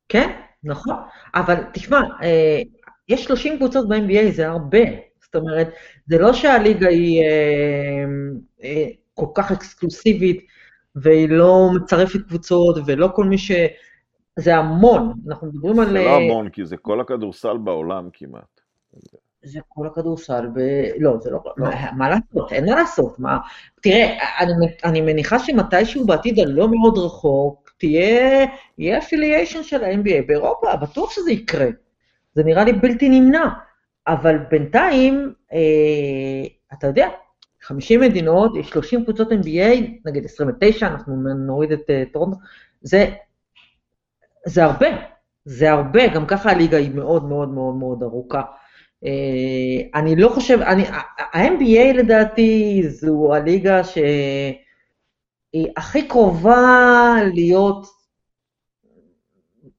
כן, 0.09 0.41
נכון, 0.63 0.95
אבל 1.35 1.55
תשמע, 1.73 1.99
אה, 2.23 2.61
יש 3.09 3.23
30 3.23 3.57
קבוצות 3.57 3.89
ב-NBA, 3.89 4.31
זה 4.31 4.47
הרבה. 4.47 4.79
זאת 5.21 5.35
אומרת, 5.35 5.67
זה 6.07 6.17
לא 6.17 6.33
שהליגה 6.33 6.87
היא 6.87 7.23
אה, 7.23 8.05
אה, 8.63 8.87
כל 9.13 9.25
כך 9.35 9.51
אקסקלוסיבית, 9.51 10.47
והיא 10.95 11.29
לא 11.29 11.69
מצרפת 11.75 12.19
קבוצות, 12.27 12.77
ולא 12.85 13.09
כל 13.15 13.25
מי 13.25 13.37
ש... 13.37 13.51
זה 14.39 14.55
המון, 14.55 15.13
אנחנו 15.27 15.47
מדברים 15.47 15.79
על... 15.79 15.85
זה 15.85 15.93
לא 15.93 16.17
המון, 16.17 16.49
כי 16.49 16.65
זה 16.65 16.77
כל 16.77 17.01
הכדורסל 17.01 17.57
בעולם 17.57 18.09
כמעט. 18.13 18.61
זה 19.43 19.59
כל 19.67 19.87
הכדורסל, 19.87 20.47
ב... 20.53 20.59
לא, 20.99 21.17
זה 21.21 21.31
לא, 21.31 21.39
לא, 21.57 21.69
מה 21.97 22.09
לעשות, 22.09 22.51
אין 22.51 22.65
מה 22.65 22.75
לעשות, 22.75 23.19
מה... 23.19 23.37
תראה, 23.81 24.17
אני, 24.39 24.67
אני 24.83 25.01
מניחה 25.01 25.39
שמתישהו 25.39 26.05
בעתיד 26.05 26.39
הלא 26.39 26.67
מאוד 26.67 26.97
רחוק, 26.97 27.71
תהיה, 27.77 28.45
יהיה 28.77 28.97
אפיליישן 28.97 29.63
של 29.63 29.83
ה-NBA 29.83 30.27
באירופה, 30.27 30.75
בטוח 30.75 31.11
שזה 31.11 31.31
יקרה. 31.31 31.67
זה 32.35 32.43
נראה 32.43 32.63
לי 32.63 32.73
בלתי 32.73 33.09
נמנע. 33.09 33.45
אבל 34.07 34.37
בינתיים, 34.49 35.33
אה, 35.53 36.47
אתה 36.73 36.87
יודע, 36.87 37.09
50 37.61 37.99
מדינות, 37.99 38.55
יש 38.55 38.69
30 38.69 39.03
קבוצות 39.03 39.31
NBA, 39.31 39.91
נגיד 40.05 40.25
29, 40.25 40.87
אנחנו 40.87 41.15
נוריד 41.33 41.71
את 41.71 41.79
uh, 41.79 42.13
טורונטו, 42.13 42.37
זה, 42.81 43.05
זה 44.45 44.63
הרבה, 44.63 44.87
זה 45.45 45.71
הרבה, 45.71 46.07
גם 46.07 46.25
ככה 46.25 46.51
הליגה 46.51 46.77
היא 46.77 46.95
מאוד 46.95 47.23
מאוד 47.23 47.49
מאוד 47.49 47.75
מאוד 47.75 48.03
ארוכה. 48.03 48.41
אה, 49.05 49.99
אני 49.99 50.15
לא 50.15 50.29
חושב, 50.29 50.59
ה-NBA 50.61 51.93
לדעתי 51.93 52.83
זו 52.87 53.35
הליגה 53.35 53.83
שהיא 53.83 55.67
הכי 55.77 56.07
קרובה 56.07 57.15
להיות 57.33 57.85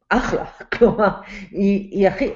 אחלה, 0.08 0.44
כלומר, 0.74 1.08
היא, 1.50 1.90
היא, 1.90 2.08
הכי, 2.08 2.30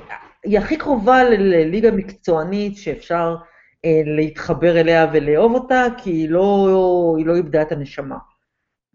היא 0.44 0.58
הכי 0.58 0.76
קרובה 0.76 1.24
לליגה 1.24 1.90
מקצוענית 1.90 2.76
שאפשר 2.76 3.36
אה, 3.84 4.02
להתחבר 4.04 4.80
אליה 4.80 5.06
ולאהוב 5.12 5.54
אותה, 5.54 5.86
כי 5.98 6.10
היא 6.10 6.30
לא, 6.30 7.14
היא 7.18 7.26
לא 7.26 7.36
איבדה 7.36 7.62
את 7.62 7.72
הנשמה. 7.72 8.18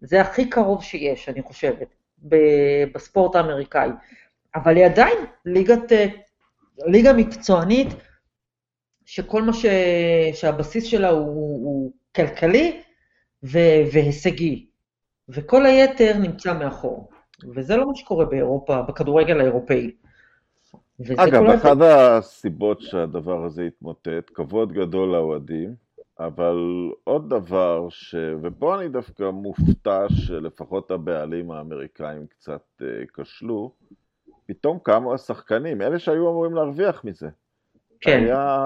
זה 0.01 0.21
הכי 0.21 0.49
קרוב 0.49 0.83
שיש, 0.83 1.29
אני 1.29 1.41
חושבת, 1.41 1.95
בספורט 2.93 3.35
האמריקאי. 3.35 3.89
אבל 4.55 4.77
היא 4.77 4.85
עדיין 4.85 5.17
ליגת 5.45 5.91
אה, 5.91 6.05
ליגה 6.85 7.13
מקצוענית, 7.13 7.87
שכל 9.05 9.41
מה 9.41 9.53
ש... 9.53 9.65
שהבסיס 10.33 10.83
שלה 10.83 11.09
הוא, 11.09 11.25
הוא 11.65 11.91
כלכלי 12.15 12.81
ו... 13.43 13.57
והישגי, 13.93 14.65
וכל 15.29 15.65
היתר 15.65 16.17
נמצא 16.17 16.53
מאחור. 16.53 17.09
וזה 17.55 17.75
לא 17.75 17.87
מה 17.87 17.95
שקורה 17.95 18.25
באירופה, 18.25 18.81
בכדורגל 18.81 19.39
האירופאי. 19.39 19.91
אגב, 21.17 21.43
אחת 21.43 21.77
הסיבות 21.81 22.81
שהדבר 22.81 23.45
הזה 23.45 23.63
התמוטט, 23.63 24.31
כבוד 24.33 24.73
גדול 24.73 25.09
לאוהדים, 25.09 25.75
אבל 26.19 26.57
עוד 27.03 27.29
דבר, 27.29 27.87
ש... 27.89 28.15
ופה 28.41 28.79
אני 28.79 28.89
דווקא 28.89 29.29
מופתע 29.29 30.05
שלפחות 30.09 30.91
הבעלים 30.91 31.51
האמריקאים 31.51 32.27
קצת 32.27 32.63
uh, 32.81 32.85
כשלו, 33.13 33.71
פתאום 34.49 34.79
קמו 34.83 35.13
השחקנים, 35.13 35.81
אלה 35.81 35.99
שהיו 35.99 36.29
אמורים 36.29 36.53
להרוויח 36.53 37.03
מזה. 37.03 37.29
כן. 38.01 38.23
היה 38.23 38.57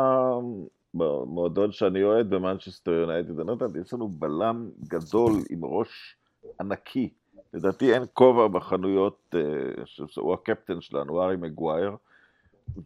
במועדון 0.94 1.72
שאני 1.72 2.04
אוהד 2.04 2.30
במנצ'סטר 2.30 2.92
יונייטד, 2.92 3.40
אני 3.40 3.48
לא 3.48 3.52
יודעת, 3.52 3.70
יש 3.76 3.94
לנו 3.94 4.08
בלם 4.08 4.70
גדול 4.88 5.32
עם 5.50 5.66
ראש 5.66 6.18
ענקי, 6.62 7.10
לדעתי 7.54 7.94
אין 7.94 8.04
כובע 8.14 8.48
בחנויות, 8.48 9.36
אה, 9.36 9.84
הוא 10.18 10.34
הקפטן 10.34 10.82
שלנו, 10.82 11.22
ארי 11.24 11.36
מגווייר, 11.36 11.96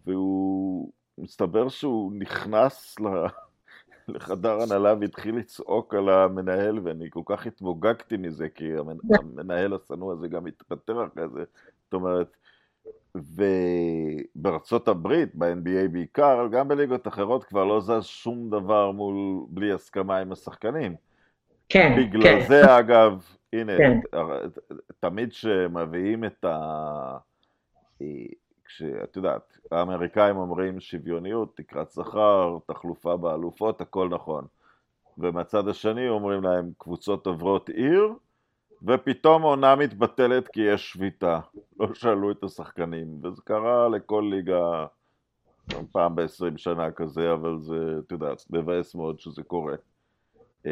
והוא, 0.05 0.91
מסתבר 1.17 1.69
שהוא 1.69 2.12
נכנס 2.15 2.95
לחדר 4.07 4.62
הנהלה 4.62 4.93
והתחיל 4.99 5.36
לצעוק 5.36 5.93
על 5.93 6.10
המנהל, 6.10 6.79
ואני 6.83 7.10
כל 7.10 7.21
כך 7.25 7.47
התמוגגתי 7.47 8.17
מזה, 8.17 8.49
כי 8.49 8.71
המנהל 9.19 9.73
השנוא 9.73 10.13
הזה 10.13 10.27
גם 10.27 10.47
התפטר 10.47 11.05
אחרי 11.05 11.29
זה. 11.29 11.43
זאת 11.83 11.93
אומרת, 11.93 12.38
ובארצות 14.36 14.88
הברית, 14.88 15.36
ב-NBA 15.36 15.88
בעיקר, 15.91 16.47
גם 16.51 16.67
בליגות 16.67 17.08
אחרות 17.08 17.43
כבר 17.43 17.65
לא 17.65 17.80
זז 17.80 18.06
שום 18.06 18.49
דבר 18.49 18.91
מול, 18.91 19.45
בלי 19.49 19.71
הסכמה 19.71 20.17
עם 20.17 20.32
השחקנים. 20.32 20.95
כן, 21.69 21.95
בגלל 21.97 22.21
כן. 22.23 22.45
זה, 22.47 22.80
אגב, 22.80 23.25
הנה, 23.53 23.77
כן. 23.77 23.99
תמיד 24.99 25.30
כשמביאים 25.30 26.23
את 26.23 26.45
ה... 26.45 27.17
כשאת 28.65 29.15
יודעת, 29.15 29.58
האמריקאים 29.71 30.38
אומרים 30.38 30.80
שוויוניות, 30.80 31.58
תקרת 31.58 31.91
שכר, 31.91 32.58
תחלופה 32.65 33.17
באלופות, 33.17 33.82
הכל 33.82 34.10
נכון. 34.10 34.45
ומהצד 35.17 35.67
השני 35.67 36.10
אומרים 36.10 36.43
להם, 36.43 36.71
קבוצות 36.77 37.27
עוברות 37.27 37.69
עיר, 37.69 38.13
ופתאום 38.83 39.41
עונה 39.41 39.75
מתבטלת 39.75 40.47
כי 40.47 40.61
יש 40.61 40.91
שביתה. 40.91 41.39
לא 41.79 41.93
שאלו 41.93 42.31
את 42.31 42.43
השחקנים, 42.43 43.19
וזה 43.23 43.41
קרה 43.45 43.89
לכל 43.89 44.27
ליגה 44.29 44.85
פעם 45.91 46.15
ב-20 46.15 46.57
שנה 46.57 46.91
כזה, 46.91 47.33
אבל 47.33 47.57
זה, 47.61 47.75
את 48.05 48.11
יודעת, 48.11 48.43
מבאס 48.49 48.95
מאוד 48.95 49.19
שזה 49.19 49.43
קורה. 49.43 49.75
אמ, 50.65 50.71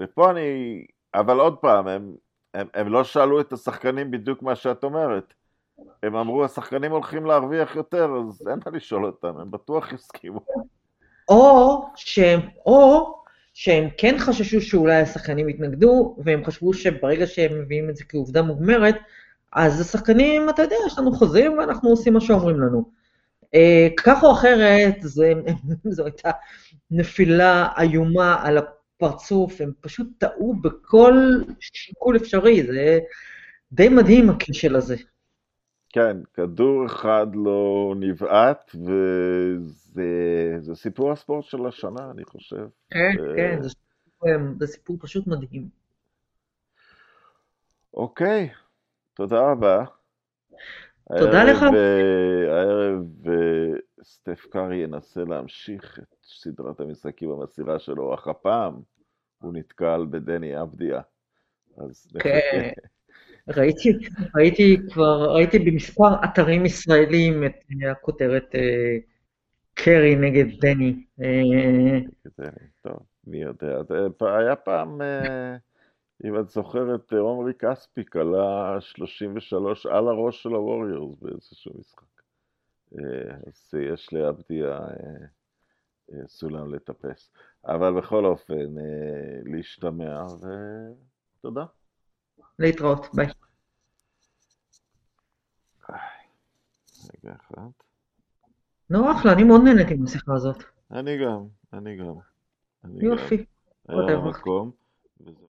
ופה 0.00 0.30
אני, 0.30 0.84
אבל 1.14 1.40
עוד 1.40 1.56
פעם, 1.56 1.88
הם, 1.88 2.14
הם, 2.54 2.66
הם 2.74 2.88
לא 2.88 3.04
שאלו 3.04 3.40
את 3.40 3.52
השחקנים 3.52 4.10
בדיוק 4.10 4.42
מה 4.42 4.54
שאת 4.54 4.84
אומרת. 4.84 5.34
הם 6.02 6.16
אמרו, 6.16 6.44
השחקנים 6.44 6.92
הולכים 6.92 7.26
להרוויח 7.26 7.76
יותר, 7.76 8.10
אז 8.28 8.48
אין 8.48 8.58
מה 8.66 8.72
לשאול 8.72 9.06
אותם, 9.06 9.40
הם 9.40 9.50
בטוח 9.50 9.92
הסכימו. 9.92 10.40
או 11.28 11.82
שהם, 11.96 12.40
או 12.66 13.14
שהם 13.58 13.88
כן 13.98 14.16
חששו 14.18 14.60
שאולי 14.60 14.94
השחקנים 14.94 15.48
יתנגדו, 15.48 16.16
והם 16.24 16.44
חשבו 16.44 16.74
שברגע 16.74 17.26
שהם 17.26 17.60
מביאים 17.60 17.90
את 17.90 17.96
זה 17.96 18.04
כעובדה 18.08 18.42
מוגמרת, 18.42 18.96
אז 19.52 19.80
השחקנים, 19.80 20.50
אתה 20.50 20.62
יודע, 20.62 20.76
יש 20.86 20.98
לנו 20.98 21.12
חוזים 21.12 21.58
ואנחנו 21.58 21.90
עושים 21.90 22.12
מה 22.12 22.20
שאומרים 22.20 22.60
לנו. 22.60 22.90
אה, 23.54 23.88
כך 23.96 24.24
או 24.24 24.32
אחרת, 24.32 24.94
זה, 25.00 25.32
זו 25.94 26.04
הייתה 26.04 26.30
נפילה 26.90 27.68
איומה 27.80 28.36
על 28.42 28.58
הפרצוף, 28.58 29.60
הם 29.60 29.72
פשוט 29.80 30.08
טעו 30.18 30.54
בכל 30.62 31.14
שיקול 31.60 32.16
אפשרי, 32.16 32.62
זה 32.66 32.98
די 33.72 33.88
מדהים 33.88 34.30
הכשל 34.30 34.76
הזה. 34.76 34.96
כן, 35.88 36.16
כדור 36.34 36.86
אחד 36.86 37.26
לא 37.34 37.94
נבעט, 38.00 38.70
וזה 39.94 40.74
סיפור 40.74 41.12
הספורט 41.12 41.44
של 41.44 41.66
השנה, 41.66 42.10
אני 42.10 42.24
חושב. 42.24 42.66
כן, 42.90 43.12
כן, 43.36 43.62
זה 43.62 43.68
סיפור, 43.68 44.28
זה 44.58 44.66
סיפור 44.66 44.96
פשוט 45.00 45.26
מדהים. 45.26 45.68
אוקיי, 47.94 48.50
תודה 49.14 49.50
רבה. 49.50 49.84
תודה 51.18 51.44
לך. 51.44 51.62
הערב 52.48 53.04
סטף 54.02 54.46
קארי 54.50 54.76
ינסה 54.76 55.24
להמשיך 55.24 55.98
את 55.98 56.16
סדרת 56.22 56.80
המשחקים 56.80 57.30
במסירה 57.30 57.78
שלו, 57.78 58.14
אך 58.14 58.28
הפעם 58.28 58.74
הוא 59.38 59.52
נתקל 59.52 60.06
בדני 60.10 60.62
אבדיה. 60.62 61.00
אז 61.78 62.08
כן. 62.18 62.70
ראיתי, 63.48 63.92
ראיתי 64.34 64.76
כבר, 64.92 65.34
ראיתי 65.34 65.58
במספר 65.58 66.24
אתרים 66.24 66.66
ישראלים 66.66 67.44
את 67.44 67.54
הכותרת 67.90 68.54
קרי 69.74 70.16
נגד 70.16 70.46
דני. 70.60 71.04
טוב, 72.82 72.98
מי 73.26 73.42
יודע. 73.42 73.78
היה 74.20 74.56
פעם, 74.56 75.00
אם 76.24 76.40
את 76.40 76.48
זוכרת, 76.48 77.12
עומרי 77.12 77.52
כספיק 77.54 78.16
עלה 78.16 78.76
33 78.80 79.86
על 79.86 80.08
הראש 80.08 80.42
של 80.42 80.48
הווריורס 80.48 81.18
באיזשהו 81.22 81.72
משחק. 81.78 82.22
אז 83.46 83.74
יש 83.92 84.12
לאבדיה 84.12 84.80
סולם 86.26 86.74
לטפס. 86.74 87.32
אבל 87.66 87.92
בכל 87.98 88.24
אופן, 88.24 88.74
להשתמע, 89.44 90.24
ותודה. 91.38 91.64
להתראות, 92.58 93.06
ביי. 93.14 93.26
רגע 97.14 97.34
אחד. 97.40 97.62
נו, 98.90 99.12
אחלה, 99.12 99.32
אני 99.32 99.44
מאוד 99.44 99.60
נהניתי 99.64 99.94
מהשיחה 99.94 100.34
הזאת. 100.34 100.62
אני 100.90 101.24
גם, 101.24 101.46
אני 101.72 101.96
גם. 101.96 102.14
יופי. 102.84 103.44
היה 103.88 104.18
מקום. 104.18 104.70